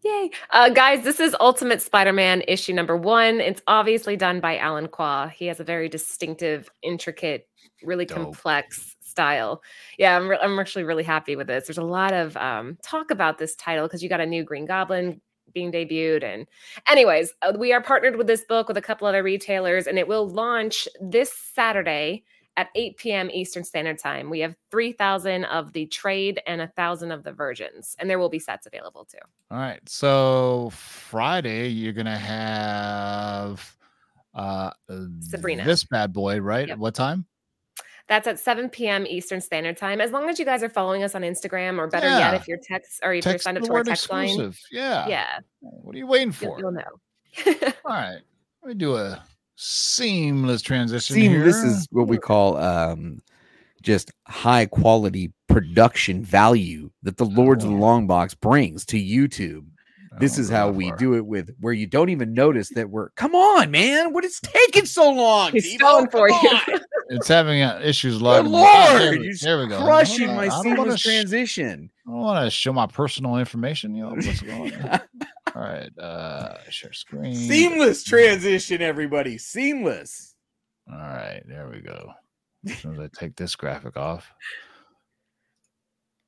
[0.04, 0.30] Yay.
[0.50, 3.39] Uh, guys, this is Ultimate Spider Man issue number one.
[3.39, 5.32] It's obviously done by Alan Quah.
[5.34, 7.48] He has a very distinctive, intricate,
[7.84, 8.18] really Dope.
[8.18, 9.62] complex style.
[9.98, 11.68] Yeah, I'm, re- I'm actually really happy with this.
[11.68, 14.66] There's a lot of um, talk about this title because you got a new Green
[14.66, 15.22] Goblin
[15.54, 16.24] being debuted.
[16.24, 16.47] And,
[16.88, 20.08] anyways, uh, we are partnered with this book with a couple other retailers, and it
[20.08, 22.24] will launch this Saturday
[22.56, 23.30] at 8 p.m.
[23.32, 24.30] Eastern Standard Time.
[24.30, 28.30] We have 3,000 of the trade and a thousand of the virgins, and there will
[28.30, 29.18] be sets available too.
[29.49, 29.82] All right.
[29.88, 33.76] So Friday, you're gonna have
[34.36, 34.72] uh
[35.20, 35.64] Sabrina.
[35.64, 36.68] This bad boy, right?
[36.68, 36.78] Yep.
[36.78, 37.26] What time?
[38.10, 39.06] That's at 7 p.m.
[39.08, 40.01] Eastern Standard Time.
[40.01, 42.32] As long as you guys are following us on Instagram, or better Yeah.
[42.32, 44.12] yet, if you're text or if you're Text signed up the to our word text
[44.12, 44.60] line, exclusive.
[44.72, 45.08] Yeah.
[45.08, 46.60] yeah, What are you waiting you'll, for?
[46.60, 47.72] you'll know.
[47.86, 48.20] All right.
[48.62, 49.24] Let me do a
[49.56, 51.43] seamless transition See, here.
[51.43, 53.22] this is what we call um
[53.82, 57.80] just high quality production value that the Lords of the Oh.
[57.80, 59.66] Long Box brings to YouTube.
[60.16, 60.97] I This is how we far.
[60.97, 64.14] do it with where you don't even notice that we're come on, man.
[64.14, 65.51] What is taking so long?
[65.51, 65.78] He's TiVo?
[65.78, 66.39] stalling for you.
[67.09, 68.51] It's having uh, issues Good logging.
[68.53, 69.84] me- Ah, there Lord, we- you're there we go.
[69.84, 71.91] crushing my don't wanna seamless sh- transition.
[72.07, 73.93] I don't want to show my personal information.
[73.93, 75.01] You know what's going on.
[75.55, 75.95] All right.
[75.99, 77.36] Uh, share screen.
[77.36, 79.38] Seamless transition, everybody.
[79.38, 80.34] Seamless.
[80.91, 82.11] All right, there we go.
[82.68, 84.32] As soon as I take this graphic off.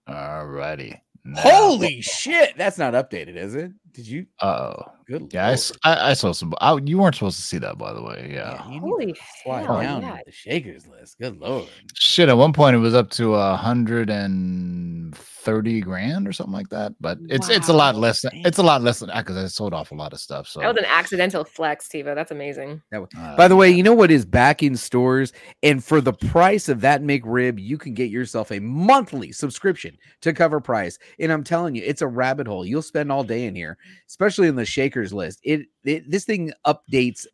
[0.07, 1.01] All righty.
[1.33, 2.55] Holy shit.
[2.57, 3.71] That's not updated, is it?
[3.95, 4.25] Did you?
[4.41, 4.75] Oh,
[5.07, 5.31] Good.
[5.33, 5.47] yeah.
[5.47, 5.97] I, s- lord.
[5.97, 6.53] I, I saw some.
[6.59, 8.29] I, you weren't supposed to see that, by the way.
[8.33, 8.65] Yeah.
[8.67, 10.17] you need Holy to slide hell, down yeah.
[10.25, 11.17] the shakers list.
[11.19, 11.67] Good lord.
[11.93, 12.27] Shit.
[12.27, 16.69] At one point, it was up to a hundred and thirty grand or something like
[16.69, 16.93] that.
[16.99, 18.21] But it's it's a lot less.
[18.23, 20.47] Than, it's a lot less than because I sold off a lot of stuff.
[20.47, 20.59] So.
[20.59, 22.15] That was an accidental flex, Tivo.
[22.15, 22.81] That's amazing.
[22.93, 25.31] uh, By the way, you know what is back in stores?
[25.63, 30.33] And for the price of that McRib, you can get yourself a monthly subscription to
[30.33, 30.97] CovrPrice.
[31.19, 32.65] And I'm telling you, it's a rabbit hole.
[32.65, 33.77] You'll spend all day in here,
[34.07, 35.39] especially in the shakers list.
[35.43, 37.25] It, it this thing updates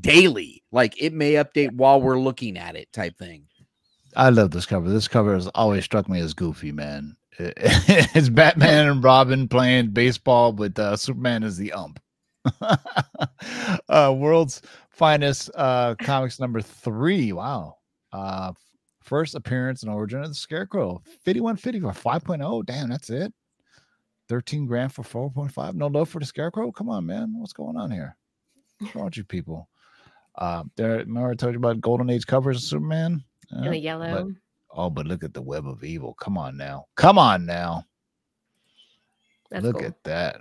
[0.00, 0.62] daily.
[0.72, 3.46] Like it may update while we're looking at it, type thing.
[4.16, 4.88] I love this cover.
[4.88, 7.16] This cover has always struck me as goofy, man.
[7.38, 12.00] it's Batman and Robin playing baseball with uh, Superman as the ump.
[13.88, 17.32] uh, world's finest uh, comics number three.
[17.32, 17.78] Wow.
[18.12, 18.52] Uh,
[19.02, 21.02] first appearance and origin of the Scarecrow.
[21.24, 22.66] 5150 for 5.0.
[22.66, 23.32] Damn, that's it.
[24.28, 25.74] 13 grand for 4.5.
[25.74, 26.72] No love for the Scarecrow?
[26.72, 27.34] Come on, man.
[27.38, 28.16] What's going on here?
[28.78, 29.68] What's wrong with you people?
[30.36, 33.22] Uh, there, remember I told you about Golden Age covers of Superman?
[33.52, 34.32] In the yellow.
[34.70, 36.14] Oh, but look at the web of evil.
[36.14, 36.86] Come on now.
[36.96, 37.84] Come on now.
[39.50, 39.86] That's look cool.
[39.86, 40.36] at that.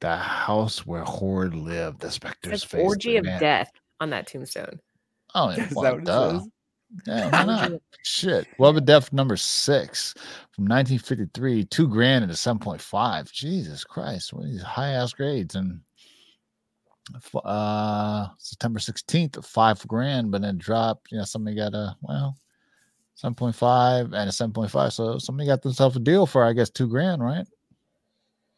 [0.00, 2.00] The house where Horde lived.
[2.00, 2.82] The specter's face.
[2.82, 3.40] orgy of man.
[3.40, 3.70] death
[4.00, 4.80] on that tombstone.
[5.34, 6.40] Oh, yeah, Is well, that what it duh.
[7.04, 7.06] Says?
[7.06, 7.72] Yeah, why not?
[8.02, 8.46] Shit.
[8.58, 10.14] Web of Death number six
[10.52, 11.64] from 1953.
[11.64, 13.32] Two grand into 7.5.
[13.32, 14.32] Jesus Christ.
[14.32, 15.54] What are these high ass grades?
[15.54, 15.80] And
[17.44, 21.12] uh September 16th, five grand, but then dropped.
[21.12, 22.36] You know, somebody got a well,
[23.22, 24.92] 7.5 and a 7.5.
[24.92, 27.46] So somebody got themselves a deal for, I guess, two grand, right?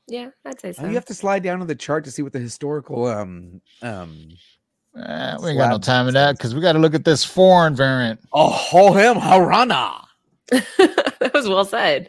[0.06, 0.84] Yeah, I'd say so.
[0.84, 3.60] Oh, you have to slide down to the chart to see what the historical um
[3.82, 4.28] um
[4.96, 7.24] Eh, we ain't got no time of that because we got to look at this
[7.24, 8.20] foreign variant.
[8.32, 10.04] oh Hohem Harana.
[10.48, 12.08] that was well said.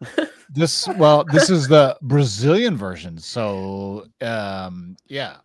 [0.50, 3.18] This well, this is the Brazilian version.
[3.18, 5.36] So um yeah.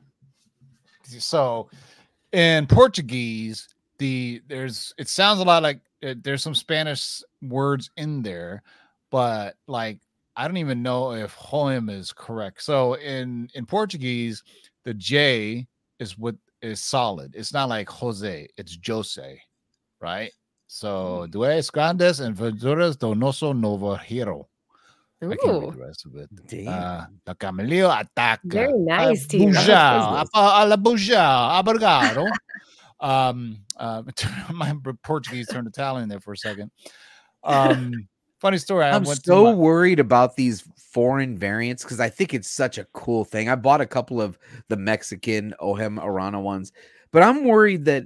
[1.04, 1.70] So
[2.32, 3.68] in Portuguese,
[3.98, 8.64] the there's it sounds a lot like uh, there's some Spanish words in there,
[9.12, 10.00] but like
[10.38, 12.64] I don't even know if Hoem is correct.
[12.64, 14.42] So in in Portuguese,
[14.86, 15.68] the J
[16.00, 17.36] is what is solid.
[17.36, 19.40] It's not like Jose, it's Jose,
[20.02, 20.32] right?
[20.68, 24.48] So, Dues Grandes and Venturas Donoso Novo Hero.
[25.22, 26.30] I can't read Ooh, the rest of it.
[26.48, 26.68] Damn.
[26.68, 28.40] Uh, the Camelio ataca.
[28.44, 29.52] very nice, a team.
[29.52, 30.30] That's Bujao, business.
[30.34, 32.28] a- a la Bujao, abrigado.
[33.00, 34.02] um, uh,
[34.54, 36.72] my Portuguese turned Italian there for a second.
[37.44, 38.08] Um,
[38.44, 38.86] funny story.
[38.86, 42.78] I I'm went so my, worried about these foreign variants because I think it's such
[42.78, 43.50] a cool thing.
[43.50, 44.38] I bought a couple of
[44.68, 46.72] the Mexican Ohem Arana ones,
[47.12, 48.06] but I'm worried that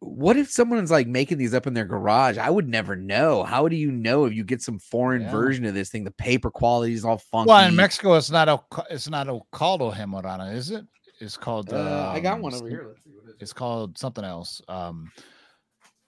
[0.00, 2.38] what if someone's like making these up in their garage?
[2.38, 3.42] I would never know.
[3.42, 5.30] How do you know if you get some foreign Yeah.
[5.30, 6.04] version of this thing?
[6.04, 7.48] The paper quality is all funky.
[7.48, 8.14] well in Mexico.
[8.14, 8.60] It's not a
[8.90, 10.84] it's not a called Hemorana, is it?
[11.20, 11.72] It's called.
[11.72, 12.84] Uh, I got um, one over here.
[12.88, 13.36] Let's see what it is.
[13.40, 14.60] It's called something else.
[14.68, 15.10] Um,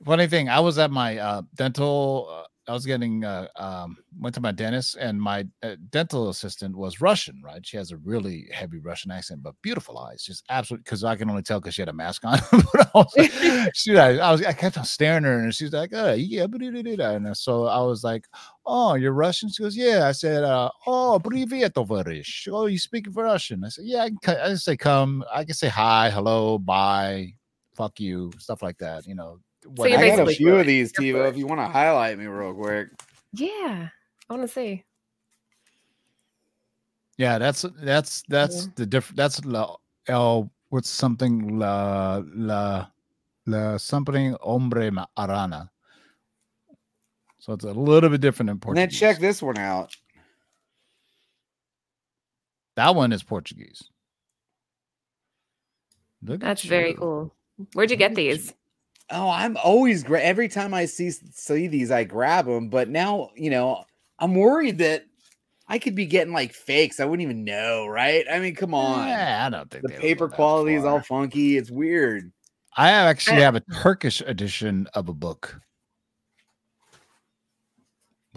[0.05, 2.45] funny thing, I was at my uh, dental.
[2.66, 6.76] Uh, I was getting uh, um, went to my dentist, and my uh, dental assistant
[6.76, 7.42] was Russian.
[7.44, 10.84] Right, she has a really heavy Russian accent, but beautiful eyes, just absolutely.
[10.84, 12.39] Because I can only tell because she had a mask on.
[12.52, 15.74] but I was, she, I, I was, I kept on staring at her, and she's
[15.74, 18.26] like, "Oh, yeah," ba-da-da-da-da." and so I was like,
[18.66, 23.08] "Oh, you're Russian?" She goes, "Yeah." I said, uh, "Oh, привет, товарищ." Oh, you speak
[23.14, 23.64] Russian?
[23.66, 25.24] I said, "Yeah." I can, co- I can say come.
[25.34, 27.34] I can say hi, hello, bye,
[27.76, 29.08] fuck you, stuff like that.
[29.08, 29.39] You know.
[29.77, 31.12] so you're I got a few of these, You're Tivo.
[31.19, 31.35] fluent.
[31.35, 32.89] If you want to highlight me real quick.
[33.33, 33.89] Yeah,
[34.29, 34.85] I want to see.
[37.19, 38.73] Yeah, that's that's that's Yeah.
[38.77, 39.17] the different.
[39.17, 42.87] That's la el what's something la la
[43.47, 45.71] la something hombre ma- arana.
[47.39, 48.83] So it's a little bit different in And Portuguese.
[48.83, 49.95] then check this one out.
[52.77, 53.89] That one is Portuguese.
[56.23, 56.97] Look That's very you.
[56.97, 57.35] cool.
[57.73, 58.53] Where'd you get these?
[59.11, 60.25] Oh, I'm always great.
[60.25, 62.69] Every time I see see these, I grab them.
[62.69, 63.85] But now, you know,
[64.19, 65.05] I'm worried that
[65.69, 67.01] I could be getting like fakes.
[67.01, 68.25] I wouldn't even know, right?
[68.31, 69.07] I mean, come on.
[69.07, 71.57] Yeah, I don't think the paper quality is all funky.
[71.57, 72.33] It's weird.
[72.77, 75.61] I actually have a Turkish edition of a book.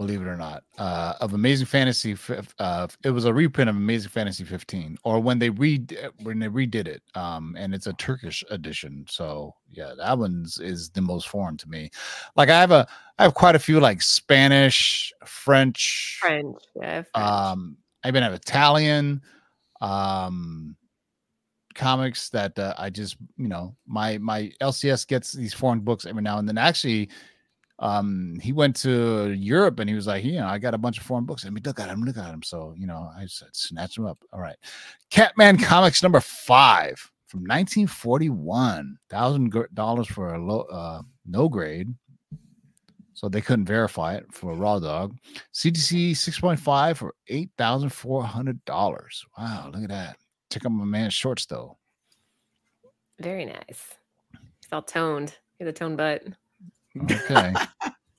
[0.00, 2.16] Believe it or not, uh, of Amazing Fantasy.
[2.58, 5.84] Uh, it was a reprint of Amazing Fantasy 15, or when they re
[6.22, 7.02] when they redid it.
[7.14, 9.04] Um, and it's a Turkish edition.
[9.10, 11.90] So yeah, that one's is the most foreign to me.
[12.34, 12.88] Like I have a,
[13.18, 16.56] I have quite a few like Spanish, French, French.
[16.74, 17.08] Yeah, French.
[17.14, 19.20] um i even have italian
[19.82, 20.74] um
[21.74, 26.22] comics that uh, i just you know my my lcs gets these foreign books every
[26.22, 27.08] now and then actually
[27.80, 30.98] um he went to europe and he was like you know i got a bunch
[30.98, 33.26] of foreign books let me look at him look at him so you know i
[33.26, 34.56] said snatch them up all right
[35.10, 41.88] catman comics number five from 1941 thousand dollars for a low uh no grade
[43.20, 45.14] so they couldn't verify it for a raw dog
[45.52, 49.24] CGC 6.5 for $8,400.
[49.36, 50.16] Wow, look at that.
[50.50, 51.76] Check out my man's shorts though.
[53.20, 53.98] Very nice.
[54.32, 55.36] He's all toned.
[55.58, 56.22] He's a toned butt.
[56.98, 57.54] Okay.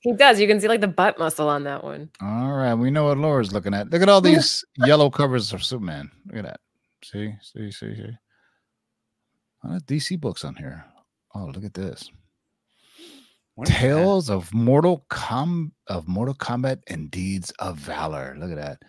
[0.04, 0.40] He does.
[0.40, 2.10] You can see like the butt muscle on that one.
[2.20, 2.74] all right.
[2.74, 3.88] We know what Laura's looking at.
[3.90, 6.10] Look at all these yellow covers of Superman.
[6.26, 6.60] Look at that.
[7.04, 8.10] See, see, see, see.
[9.62, 10.84] Oh, DC books on here.
[11.36, 12.10] Oh, look at this.
[13.54, 13.80] What is that?
[13.80, 18.34] Tales of Mortal Com of Mortal Kombat and Deeds of Valor.
[18.40, 18.82] Look at that.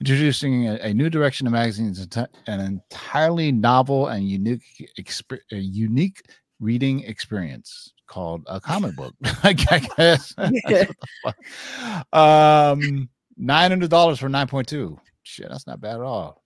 [0.00, 4.60] Introducing a, a new direction of magazines, enti- an entirely novel and unique
[5.00, 6.20] exp- a unique
[6.60, 9.14] reading experience called a comic book.
[9.44, 9.86] I guess.
[9.96, 12.14] That's what the fuck.
[12.14, 14.98] um, nine hundred dollars for nine point two.
[15.22, 16.42] Shit, that's not bad at all.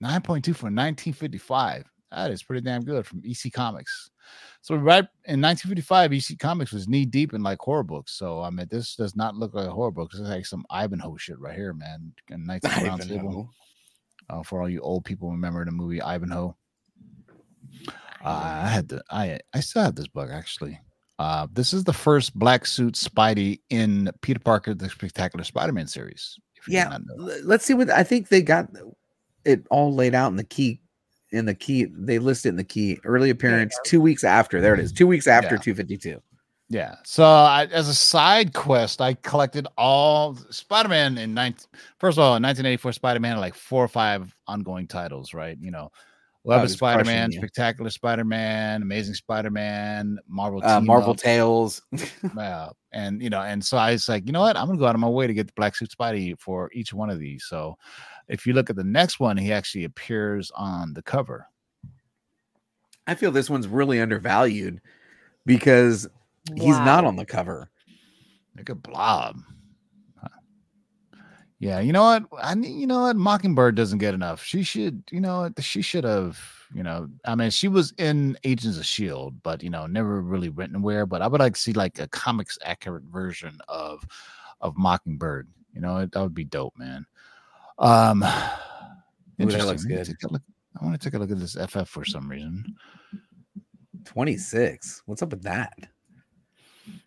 [0.00, 1.84] Nine point two for nineteen fifty five.
[2.10, 4.10] That is pretty damn good from EC Comics.
[4.62, 8.12] So right in 1955, EC Comics was knee deep in like horror books.
[8.12, 10.10] So I mean, this does not look like a horror book.
[10.10, 12.12] This is like some Ivanhoe shit right here, man.
[12.30, 13.50] And Knights of Round Table.
[14.30, 16.56] Uh, for all you old people, remember the movie Ivanhoe?
[18.24, 20.80] Uh, I had the I I still have this book actually.
[21.18, 26.38] Uh, this is the first black suit Spidey in Peter Parker: The Spectacular Spider-Man series.
[26.56, 27.28] If you did Yeah, not know.
[27.28, 28.68] l- let's see what I think they got
[29.44, 30.80] it all laid out in the key.
[31.30, 32.98] In the key, they list it in the key.
[33.04, 34.60] Early appearance two weeks after.
[34.60, 34.92] There it is.
[34.92, 35.60] Two weeks after Yeah.
[35.60, 36.22] 252.
[36.70, 36.94] Yeah.
[37.04, 41.66] So I, as a side quest, I collected all Spider-Man in 19,
[41.98, 45.58] first of all, in 1984, Spider-Man like four or five ongoing titles, right?
[45.60, 45.90] You know,
[46.44, 47.32] Web of Spider-Man.
[47.32, 51.80] Spectacular Spider-Man, Amazing Spider-Man, Marvel, Uh, Marvel Up, Tales.
[52.36, 54.56] yeah, and you know, and so I was like, you know what?
[54.56, 56.92] I'm gonna go out of my way to get the Black Suit Spidey for each
[56.92, 57.46] one of these.
[57.48, 57.76] So
[58.28, 61.46] if you look at the next one, he actually appears on the cover.
[63.06, 64.80] I feel this one's really undervalued
[65.46, 66.06] because
[66.54, 67.70] he's not on the cover.
[68.56, 69.40] Look at Blob.
[71.60, 72.24] Yeah, you know what?
[72.42, 73.16] I ne- you know what?
[73.16, 74.42] Mockingbird doesn't get enough.
[74.44, 76.38] She should, you know, she should have,
[76.74, 80.48] you know, I mean, she was in Agents of Shield, but you know, never really
[80.50, 81.06] written where.
[81.06, 84.04] But I would like to see like a comics accurate version of
[84.60, 85.48] of Mockingbird.
[85.72, 87.06] You know, it, that would be dope, man.
[87.78, 90.08] Um, Ooh, that looks good.
[90.30, 90.42] look-
[90.80, 92.64] I want to take a look at this FF for some reason.
[94.04, 95.02] 26.
[95.06, 95.72] What's up with that?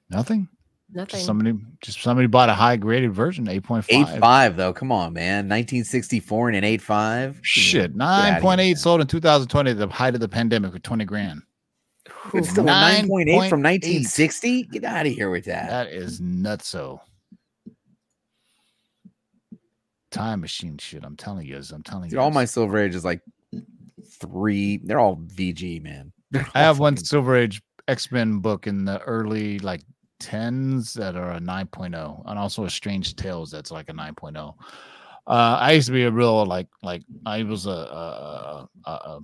[0.10, 0.48] Nothing.
[0.90, 1.08] Nothing.
[1.12, 4.20] Just somebody, just somebody bought a high graded version, eight point Eight five.
[4.20, 4.72] five though.
[4.72, 5.50] Come on, man.
[5.50, 7.40] 1964 and an eight five.
[7.44, 8.76] Shit, outta nine here, point eight man.
[8.78, 11.42] sold in 2020, the height of the pandemic for 20 grand.
[12.34, 14.64] It's still 9.8 from 1960.
[14.64, 15.70] Get out of here with that.
[15.70, 17.00] That is nutso.
[20.12, 21.04] Time machine shit.
[21.04, 22.20] I'm telling you, I'm telling Dude, you.
[22.20, 23.22] all my Silver Age is like
[24.20, 24.78] three.
[24.84, 26.14] They're all VG, man.
[26.32, 29.82] They're I all have one Silver Age X Men book in the early like
[30.20, 34.54] tens that are a 9.0, and also a Strange Tales that's like a 9.0.
[35.28, 39.20] Uh, I used to be a real like like I was a a, a, a,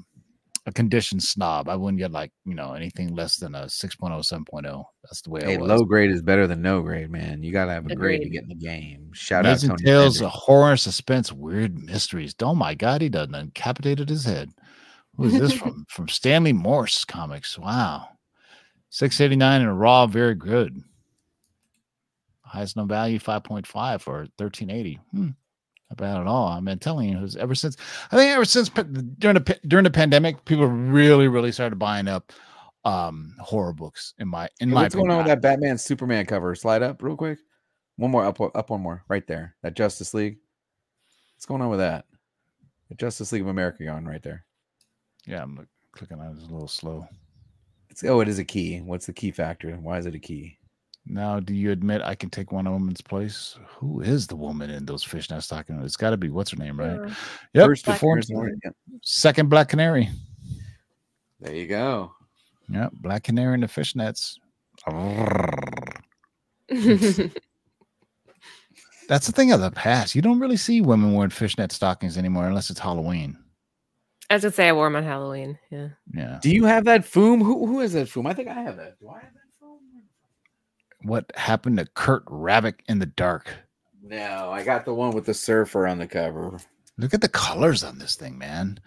[0.66, 1.70] a conditioned snob.
[1.70, 4.84] I wouldn't get like you know anything less than a 6.0, 7.0.
[5.04, 5.70] That's the way Hey, I was.
[5.70, 7.42] low grade is better than no grade, man.
[7.42, 9.12] You gotta have a grade to get in the game.
[9.14, 10.22] Shout Amazing out Tony Tales Bennett.
[10.22, 12.36] of horror, suspense, weird mysteries.
[12.42, 14.52] Oh my god, he done decapitated his head.
[15.16, 15.86] Who is this from?
[15.90, 17.58] From Stanley Morse Comics.
[17.58, 18.10] Wow.
[18.94, 20.84] 689 and a raw, very good.
[22.44, 23.66] Highest no value, 5.5
[24.02, 25.00] for 1380.
[25.12, 25.30] Hmm.
[25.90, 26.50] Not bad at all.
[26.50, 27.76] I've been telling you, was ever since
[28.12, 32.32] I think ever since during the during the pandemic, people really, really started buying up
[32.86, 36.28] um horror books in my in Hey, my what's going on with that Batman Superman
[36.28, 36.54] cover?
[36.54, 37.40] Slide up real quick.
[37.96, 39.56] One more up, up one more right there.
[39.64, 40.38] That Justice League.
[41.36, 42.06] What's going on with that?
[42.90, 44.46] The Justice League of America on right there.
[45.26, 46.34] Yeah, I'm clicking on it.
[46.34, 47.08] It's a little slow.
[47.94, 48.82] It's, oh, it is a key.
[48.82, 49.76] What's the key factor?
[49.76, 50.58] Why is it a key?
[51.06, 53.56] Now, do you admit I can take one woman's place?
[53.78, 55.86] Who is the woman in those fishnet stockings?
[55.86, 57.00] It's got to be what's her name, right?
[57.00, 57.12] Uh,
[57.54, 58.74] Yep, First the fourth- appearance yep.
[59.04, 60.10] second Black Canary.
[61.40, 62.14] There you go.
[62.70, 64.40] Yep, Black Canary in the fishnets.
[69.08, 70.16] That's the thing of the past.
[70.16, 73.38] You don't really see women wearing fishnet stockings anymore unless it's Halloween.
[74.34, 75.60] I was gonna say I wore them on Halloween.
[75.70, 75.90] Yeah.
[76.12, 76.40] Yeah.
[76.42, 77.38] Do you have that foom?
[77.38, 78.28] Who who is that foom?
[78.28, 79.00] I think I have that.
[79.00, 79.78] Do I have that foom?
[81.04, 83.54] What happened to Kurt Ravick in the dark?
[84.02, 86.58] No, I got the one with the surfer on the cover.
[86.98, 88.80] Look at the colors on this thing, man.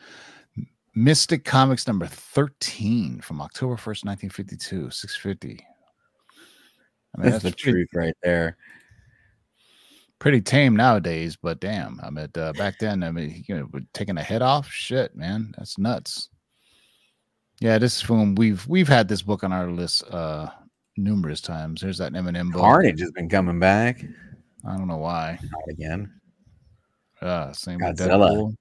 [0.97, 5.65] Mystic Comics number 13 from October 1st, 1952, 650.
[7.15, 8.57] I mean, That's, the pretty, truth right there.
[10.19, 13.85] Pretty tame nowadays, but damn, I mean, uh, back then, I mean, you know, with
[13.93, 16.29] taking a head off, shit, man, that's nuts.
[17.61, 20.51] Yeah, this is from we've we've had this book on our list uh
[20.99, 21.81] numerous times.
[21.81, 22.61] There's that Eminem book.
[22.61, 24.05] Carnage has been coming back
[24.67, 25.39] I don't know why.
[25.43, 26.13] Not again.
[27.23, 28.31] Uh, same with Godzilla.
[28.31, 28.57] Deadpool.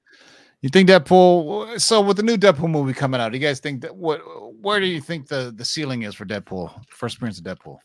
[0.61, 1.79] You think Deadpool?
[1.81, 4.21] So with the new Deadpool movie coming out, do you guys think that what?
[4.61, 6.71] Where do you think the the ceiling is for Deadpool?
[6.89, 7.77] First appearance of Deadpool.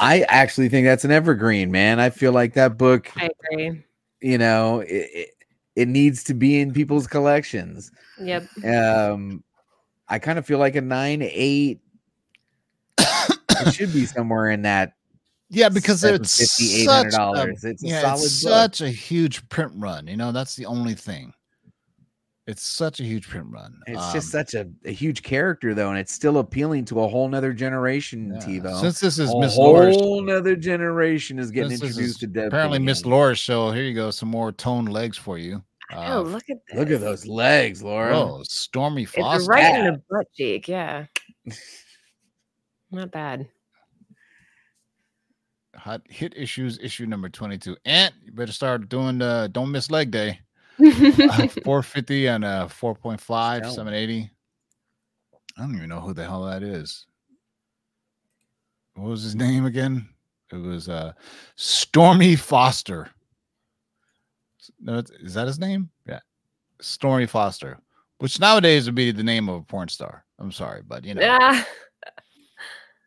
[0.00, 2.00] I actually think that's an evergreen, man.
[2.00, 3.84] I feel like that book, I agree.
[4.20, 5.28] you know, it, it,
[5.76, 7.92] it needs to be in people's collections.
[8.20, 8.44] Yep.
[8.64, 9.42] Um,
[10.08, 11.80] I kind of feel like a nine eight.
[12.98, 14.94] it should be somewhere in that.
[15.50, 18.52] Yeah, because it's $750, such a, It's a yeah, solid it's book.
[18.52, 20.08] such a huge print run.
[20.08, 21.32] You know, that's the only thing.
[22.46, 23.74] It's such a huge print run.
[23.86, 27.08] It's just Um, such a, a huge character though, and it's still appealing to a
[27.08, 28.32] whole nother generation.
[28.34, 28.40] yeah.
[28.46, 28.80] TiVo.
[28.82, 32.28] Since this is a Miss Laura's a whole nother generation is getting introduced is to
[32.28, 32.46] Deadpool.
[32.48, 33.12] apparently Miss again.
[33.12, 33.70] Laura's show.
[33.70, 35.64] Here you go, some more toned legs for you.
[35.94, 36.78] oh, Uh, look at this.
[36.78, 38.14] Look at those legs, Laura.
[38.14, 39.46] oh, Stormy It's Foster.
[39.50, 40.68] right in the butt cheek.
[40.68, 41.06] Yeah.
[42.90, 43.48] Not bad.
[45.76, 50.10] Hot hit issues issue number 22 and you better start doing the don't miss leg
[50.12, 50.38] day
[50.80, 54.30] Uh, 450 and uh 4.5 780
[55.56, 57.06] i don't even know who the hell that is.
[58.94, 60.08] What was his name again?
[60.52, 61.12] It was uh
[61.56, 63.08] stormy foster.
[64.80, 65.90] No, is that his name?
[66.06, 66.20] Yeah.
[66.80, 67.78] Stormy foster
[68.18, 70.24] which nowadays would be the name of a porn star.
[70.38, 71.22] I'm sorry but you know.
[71.40, 71.66] Ah,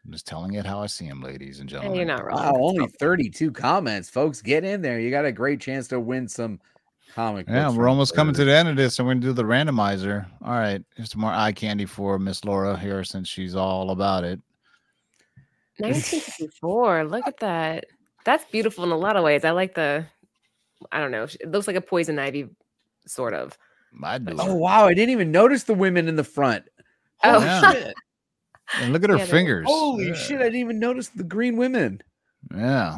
[0.06, 1.98] i'm just telling it how i see him ladies and hey, gentlemen.
[1.98, 2.38] you're not wrong.
[2.38, 4.42] Wow, only 32 comments, folks.
[4.42, 5.00] Get in there.
[5.00, 6.60] You got a great chance to win some
[7.14, 9.34] comic Yeah, books we're almost coming to the end of this, and we're gonna do
[9.34, 10.26] the randomizer.
[10.44, 14.24] All right, here's some more eye candy for Miss Laura here, since she's all about
[14.24, 14.40] it.
[15.78, 17.06] 1954.
[17.06, 17.86] Look at that.
[18.26, 19.46] That's beautiful in a lot of ways.
[19.46, 20.06] I like the,
[20.92, 21.24] I don't know.
[21.24, 22.50] It looks like a poison ivy,
[23.06, 23.58] sort of.
[24.04, 24.36] I do.
[24.38, 26.66] Oh wow, I didn't even notice the women in the front.
[27.24, 27.72] Oh, Holy yeah.
[27.72, 27.96] shit.
[28.82, 29.66] and look at her yeah, fingers.
[29.68, 30.14] Holy yeah.
[30.14, 32.02] shit, I didn't even notice the green women.
[32.56, 32.98] Yeah,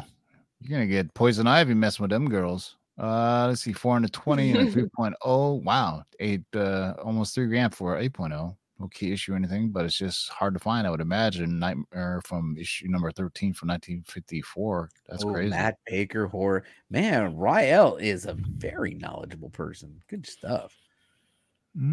[0.60, 2.76] You're gonna get poison ivy messing with them girls.
[2.98, 5.62] Uh, let's see, 420 and a 3.0.
[5.64, 8.56] Wow, eight, uh, almost three grand for a 8.0.
[8.78, 10.86] No key issue or anything, but it's just hard to find.
[10.86, 14.88] I would imagine Nightmare from issue number 13 from 1954.
[15.06, 15.50] That's Oh, crazy.
[15.50, 16.64] Matt Baker horror.
[16.88, 20.00] Man, Rael is a very knowledgeable person.
[20.08, 20.74] Good stuff.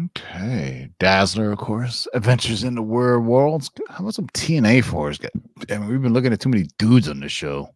[0.06, 2.08] Okay, Dazzler, of course.
[2.14, 3.70] Adventures in the Weird Worlds.
[3.90, 5.18] How about some TNA for us?
[5.70, 7.68] I mean, we've been looking at too many dudes on the show.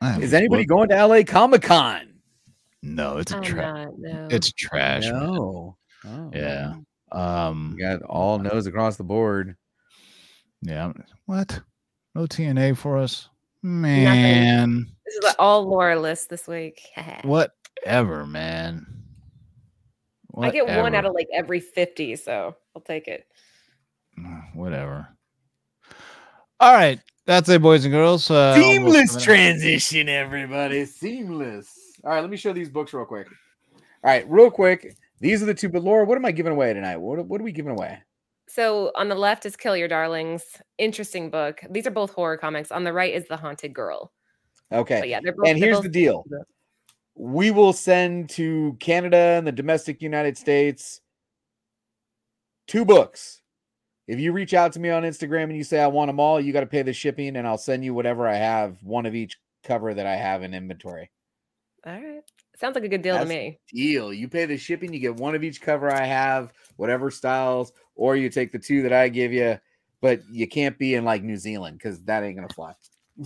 [0.00, 2.10] I Is anybody what- going to LA Comic Con?
[2.82, 3.88] No, it's a I'm trash.
[3.96, 4.28] no.
[4.30, 5.04] It's trash.
[5.06, 5.76] No.
[6.06, 6.74] Oh, Yeah.
[7.12, 7.74] Um.
[7.76, 9.56] We got all no's across the board.
[10.62, 10.92] Yeah.
[11.26, 11.60] What?
[12.14, 13.28] No TNA for us,
[13.62, 14.86] man.
[15.04, 16.80] This is the all Laura list this week.
[17.22, 18.86] Whatever, man.
[20.36, 23.26] I get one out of like every 50, so I'll take it.
[24.54, 25.06] whatever.
[26.60, 28.30] All right, that's it, boys and girls.
[28.30, 30.84] Uh, Seamless transition, everybody.
[30.84, 31.98] Seamless.
[32.04, 33.28] All right, let me show these books real quick.
[33.72, 34.96] All right, real quick.
[35.20, 35.68] These are the two.
[35.68, 36.98] But Laura, what am I giving away tonight?
[36.98, 37.98] What, what are we giving away?
[38.46, 40.44] So on the left is Kill Your Darlings.
[40.78, 41.62] Interesting book.
[41.70, 42.70] These are both horror comics.
[42.70, 44.12] On the right is The Haunted Girl.
[44.70, 45.00] Okay.
[45.00, 45.48] But yeah, they're both.
[45.48, 46.24] and they're here's both the deal.
[46.28, 46.42] good.
[47.14, 51.00] we will send to Canada and the domestic United States
[52.66, 53.40] two books.
[54.06, 56.40] If you reach out to me on Instagram and you say I want them all,
[56.40, 59.14] you got to pay the shipping, and I'll send you whatever I have, one of
[59.14, 61.10] each cover that I have in inventory.
[61.86, 62.22] All right.
[62.56, 63.58] Sounds like a good deal That's- to me.
[63.72, 64.12] Deal.
[64.12, 68.14] You pay the shipping, you get one of each cover I have, whatever styles, or
[68.16, 69.58] you take the two that I give you,
[70.00, 72.74] but you can't be in like New Zealand because that ain't gonna fly.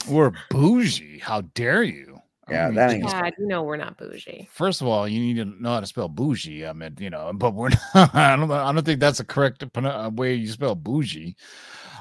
[0.09, 1.18] We're bougie.
[1.18, 2.18] How dare you?
[2.49, 4.49] I Yeah, mean, that ain't- God, you know we're not bougie.
[4.53, 6.66] First of all, you need to know how to spell bougie.
[6.66, 8.14] I mean, you know, but we're not.
[8.14, 8.51] I don't.
[8.51, 11.36] I don't think that's a correct uh, way you spell bougie.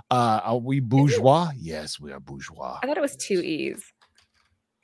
[0.10, 1.52] Uh, are we bourgeois?
[1.58, 2.80] Yes, we are bourgeois.
[2.82, 3.84] I thought it was two E's.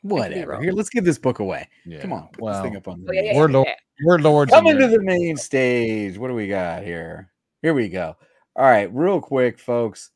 [0.01, 0.61] Whatever.
[0.61, 1.69] Here, let's give this book away.
[1.85, 2.01] Yeah.
[2.01, 3.63] Come on, put Well, this thing up on the Oh, yeah, yeah, We're yeah, low-
[3.65, 3.75] yeah.
[4.05, 4.51] we're lords.
[4.51, 6.17] of Coming to the main stage.
[6.17, 7.31] What do we got here?
[7.61, 8.17] Here we go.
[8.57, 10.11] All right, real quick, folks.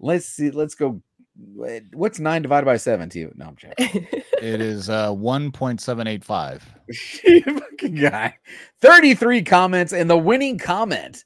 [0.00, 0.50] Let's see.
[0.50, 1.00] Let's go.
[1.54, 3.32] What- What's nine divided by seven to you?
[3.36, 4.06] No, I'm joking.
[4.42, 6.66] It is uh one point seven eight five.
[7.44, 8.38] Fucking guy.
[8.80, 11.24] 33 comments, and the winning comment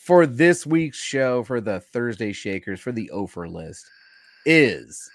[0.00, 3.86] for this week's show for the Thursday Shakers for the Ofer list
[4.44, 5.08] is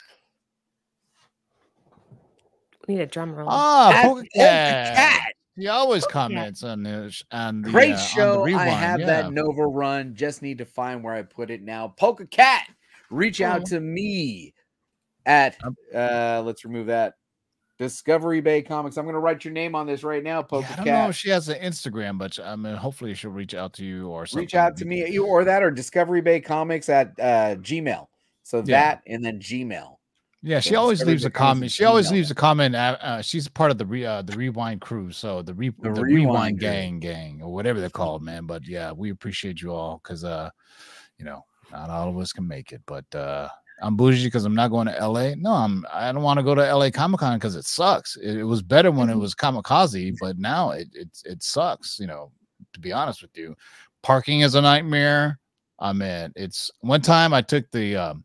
[2.88, 3.48] We need a drum roll.
[3.50, 4.96] Ah, at Polka Polka Cat.
[4.96, 5.34] Cat.
[5.56, 6.30] He always Polka Cat.
[6.30, 8.46] comments on this on the Great uh, on the show.
[8.46, 9.06] I have yeah.
[9.08, 10.16] that Nova run.
[10.16, 11.90] Just need to find where I put it now.
[11.98, 12.68] Polka Cat,
[13.14, 14.54] reach out to me
[15.26, 15.58] at
[15.94, 17.14] uh let's remove that.
[17.80, 18.98] Discovery Bay Comics.
[18.98, 21.30] I'm gonna write your name on this right now, Yeah, I don't know if she
[21.30, 24.44] has an Instagram, but I mean, hopefully she'll reach out to you or something.
[24.44, 28.08] reach out to me you or that or Discovery Bay Comics at uh Gmail.
[28.44, 28.78] So Yeah.
[28.78, 29.98] that and then Gmail.
[30.46, 31.66] Yeah, she So always Discovery leaves a Bay Comics comment.
[31.72, 32.76] is She always leaves a comment.
[32.76, 35.90] Uh, uh, she's part of the re, uh, the rewind crew, so the re, The
[35.90, 36.68] the, Rewind rewind, crew.
[36.68, 38.46] gang, gang, or whatever they're called, man.
[38.46, 40.50] But yeah, we appreciate you all because uh,
[41.18, 43.50] you know, not all of us can make it, but uh,
[43.82, 45.34] I'm bougie because I'm not going to LA.
[45.36, 45.86] No, I'm.
[45.92, 48.16] I don't want to go to LA Comic Con because it sucks.
[48.18, 49.18] It, it was better when Mm-hmm.
[49.18, 52.00] it was Comikaze, but now it it it sucks.
[52.00, 52.32] You know,
[52.74, 53.56] to be honest with you,
[54.04, 55.40] parking is a nightmare.
[55.80, 58.24] I'm mean, it's one time I took the um,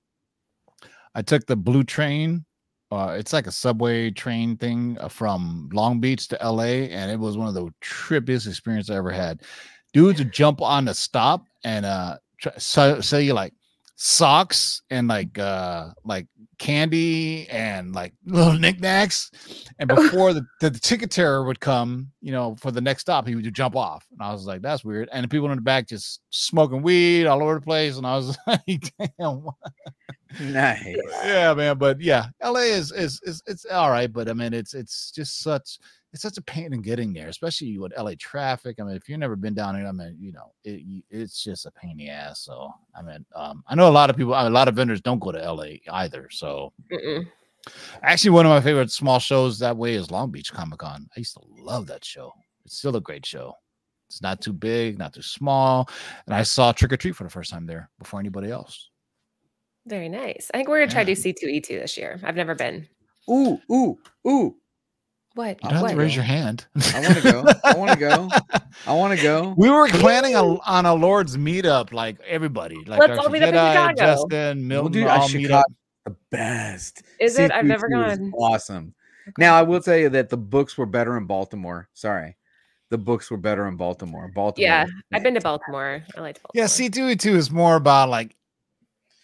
[1.15, 2.45] I took the blue train.
[2.91, 7.19] Uh, it's like a subway train thing uh, from Long Beach to LA, and it
[7.19, 9.43] was one of the trippiest experiences I ever had.
[9.93, 12.17] Dudes would jump on the stop and uh
[12.59, 13.53] sell, sell you like
[14.01, 16.29] socks and like uh like
[16.59, 19.31] candy and like little knickknacks.
[19.79, 23.27] And before the, the, the ticket terror would come, you know, for the next stop,
[23.27, 24.07] he would jump off.
[24.13, 25.09] And I was like, that's weird.
[25.13, 27.97] And the people in the back just smoking weed all over the place.
[27.97, 29.45] And I was like, damn,
[30.41, 30.97] Nice.
[31.25, 31.79] yeah, man.
[31.79, 35.41] But yeah, LA is is is it's all right, but I mean, it's it's just
[35.41, 35.79] such
[36.13, 38.77] it's such a pain in getting there, especially with LA traffic.
[38.81, 41.67] I mean, if you've never been down here, I mean, you know, it, it's just
[41.67, 42.41] a pain in the ass.
[42.41, 45.19] So I mean, um, I know a lot of people, a lot of vendors don't
[45.19, 46.29] go to LA either.
[46.31, 47.27] So Mm-mm.
[48.03, 51.07] actually, one of my favorite small shows that way is Long Beach Comic Con.
[51.17, 52.33] I used to love that show.
[52.65, 53.55] It's still a great show.
[54.09, 55.91] It's not too big, not too small,
[56.27, 58.89] and I saw Trick or Treat for the first time there before anybody else.
[59.87, 60.51] Very nice.
[60.55, 61.15] I think we're gonna try Yeah.
[61.15, 61.21] to do
[61.61, 62.19] C2E2 this year.
[62.23, 62.89] I've never been.
[63.31, 64.57] Ooh, ooh, ooh.
[65.39, 65.63] What?
[65.63, 66.67] You don't have to raise your hand.
[66.93, 67.45] I want to go.
[67.63, 68.29] I want to go.
[68.89, 69.55] I want to go.
[69.57, 73.51] We were planning a, on a Lord's meetup, like everybody, like Let's all meet up
[73.51, 73.95] in Chicago.
[73.97, 75.65] Justin, We'll Milton, do all meet up.
[76.07, 77.05] The best.
[77.21, 77.53] Is it?
[77.53, 78.33] I've never C2E2 gone.
[78.33, 78.95] Awesome.
[79.39, 81.89] Now I will tell you that the books were better in Baltimore.
[81.95, 82.37] Sorry,
[82.91, 84.33] the books were better in Baltimore.
[84.35, 84.67] Baltimore.
[84.67, 86.03] Yeah, I've been to Baltimore.
[86.17, 86.65] I liked Baltimore.
[86.65, 88.35] Yeah, C two E two is more about like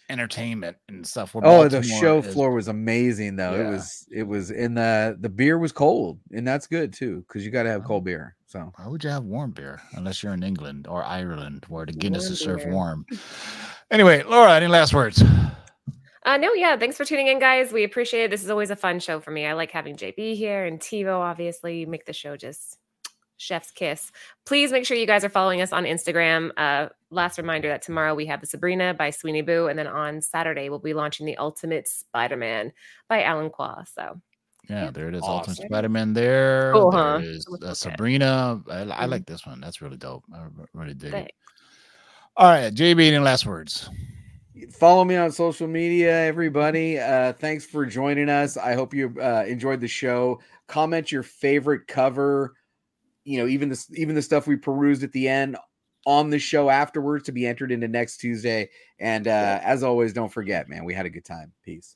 [0.09, 1.33] entertainment and stuff.
[1.33, 3.53] where Oh, the show is- floor was amazing though.
[3.55, 7.43] It was it was in the the beer was cold, and that's good too because
[7.45, 8.35] you got to have cold beer.
[8.47, 11.91] So Why would you have warm beer unless you're in England or Ireland where the
[11.93, 12.73] Guinness Warm is served beer.
[12.73, 13.05] warm?
[13.91, 15.21] Anyway, Laura, any last words?
[16.23, 16.75] Uh, no, yeah.
[16.75, 17.71] Thanks for tuning in, guys.
[17.71, 18.31] We appreciate it.
[18.31, 19.45] This is always a fun show for me.
[19.45, 21.79] I like having JB here and TiVo, obviously.
[21.81, 22.77] You make the show just
[23.37, 24.11] chef's kiss.
[24.45, 26.51] Please make sure you guys are following us on Instagram.
[26.57, 29.67] Uh, last reminder that tomorrow we have the Sabrina by Sweeney Boo.
[29.67, 32.71] And then on Saturday, we'll be launching the Ultimate Spider Man
[33.09, 33.85] by Alan Quah.
[33.93, 34.19] So,
[34.67, 34.91] Yeah, Yeah.
[34.91, 35.21] there it is.
[35.21, 35.51] Awesome.
[35.51, 36.73] Ultimate Spider-Man there.
[36.73, 37.19] Cool, There huh?
[37.21, 37.73] is, uh.
[37.75, 38.59] Sabrina.
[38.67, 39.09] I, I Mhm.
[39.11, 39.61] like this one.
[39.61, 40.23] That's really dope.
[40.33, 41.31] I really dig it.
[42.35, 43.89] All right, JB, any last words?
[44.71, 46.97] follow me on social media, everybody.
[46.97, 48.57] Uh, thanks for joining us.
[48.57, 50.39] I hope you uh, enjoyed the show.
[50.67, 52.53] Comment your favorite cover.
[53.25, 55.57] You know, even this even the stuff we perused at the end
[56.05, 58.69] on the show afterwards to be entered into next Tuesday.
[58.99, 61.51] And uh, as always, don't forget, man, we had a good time.
[61.63, 61.95] Peace.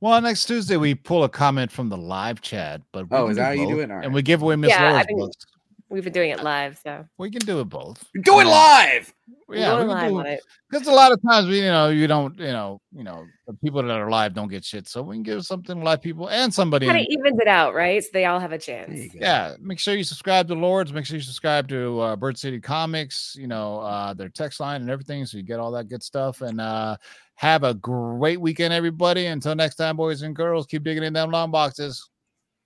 [0.00, 3.36] Well, next Tuesday we pull a comment from the live chat, but Oh, can is
[3.36, 3.90] that how you do it?
[3.90, 5.46] All And we give away Miss Yeah, I Laura's think- books.
[5.92, 6.80] We've been doing it live.
[6.82, 8.02] So, We can do it both.
[8.22, 8.50] Do it Yeah.
[8.50, 9.14] live.
[9.46, 10.40] we're Yeah, going we live can on do it.
[10.70, 13.52] because a lot of times we, you know, you don't, you know, you know, the
[13.62, 16.30] people that are live don't get shit, so we can give something to live people
[16.30, 16.86] and somebody.
[16.86, 18.02] Kind of evens it out, right?
[18.02, 19.14] So they all have a chance.
[19.14, 20.92] yeah, make sure you subscribe to Lords.
[20.94, 23.36] Make sure you subscribe to uh, Bird City Comics.
[23.38, 26.40] You know uh, their text line and everything, so you get all that good stuff.
[26.40, 26.96] And uh,
[27.34, 29.26] have a great weekend, everybody.
[29.26, 32.08] Until next time, boys and girls, keep digging in them long boxes.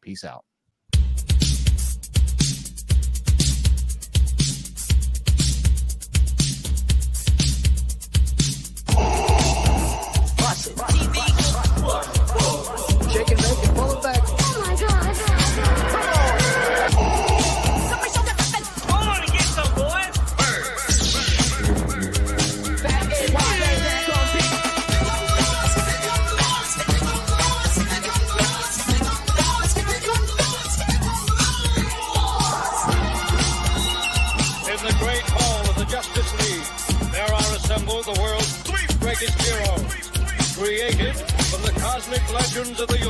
[0.00, 0.44] Peace out.
[42.56, 43.05] Cosmic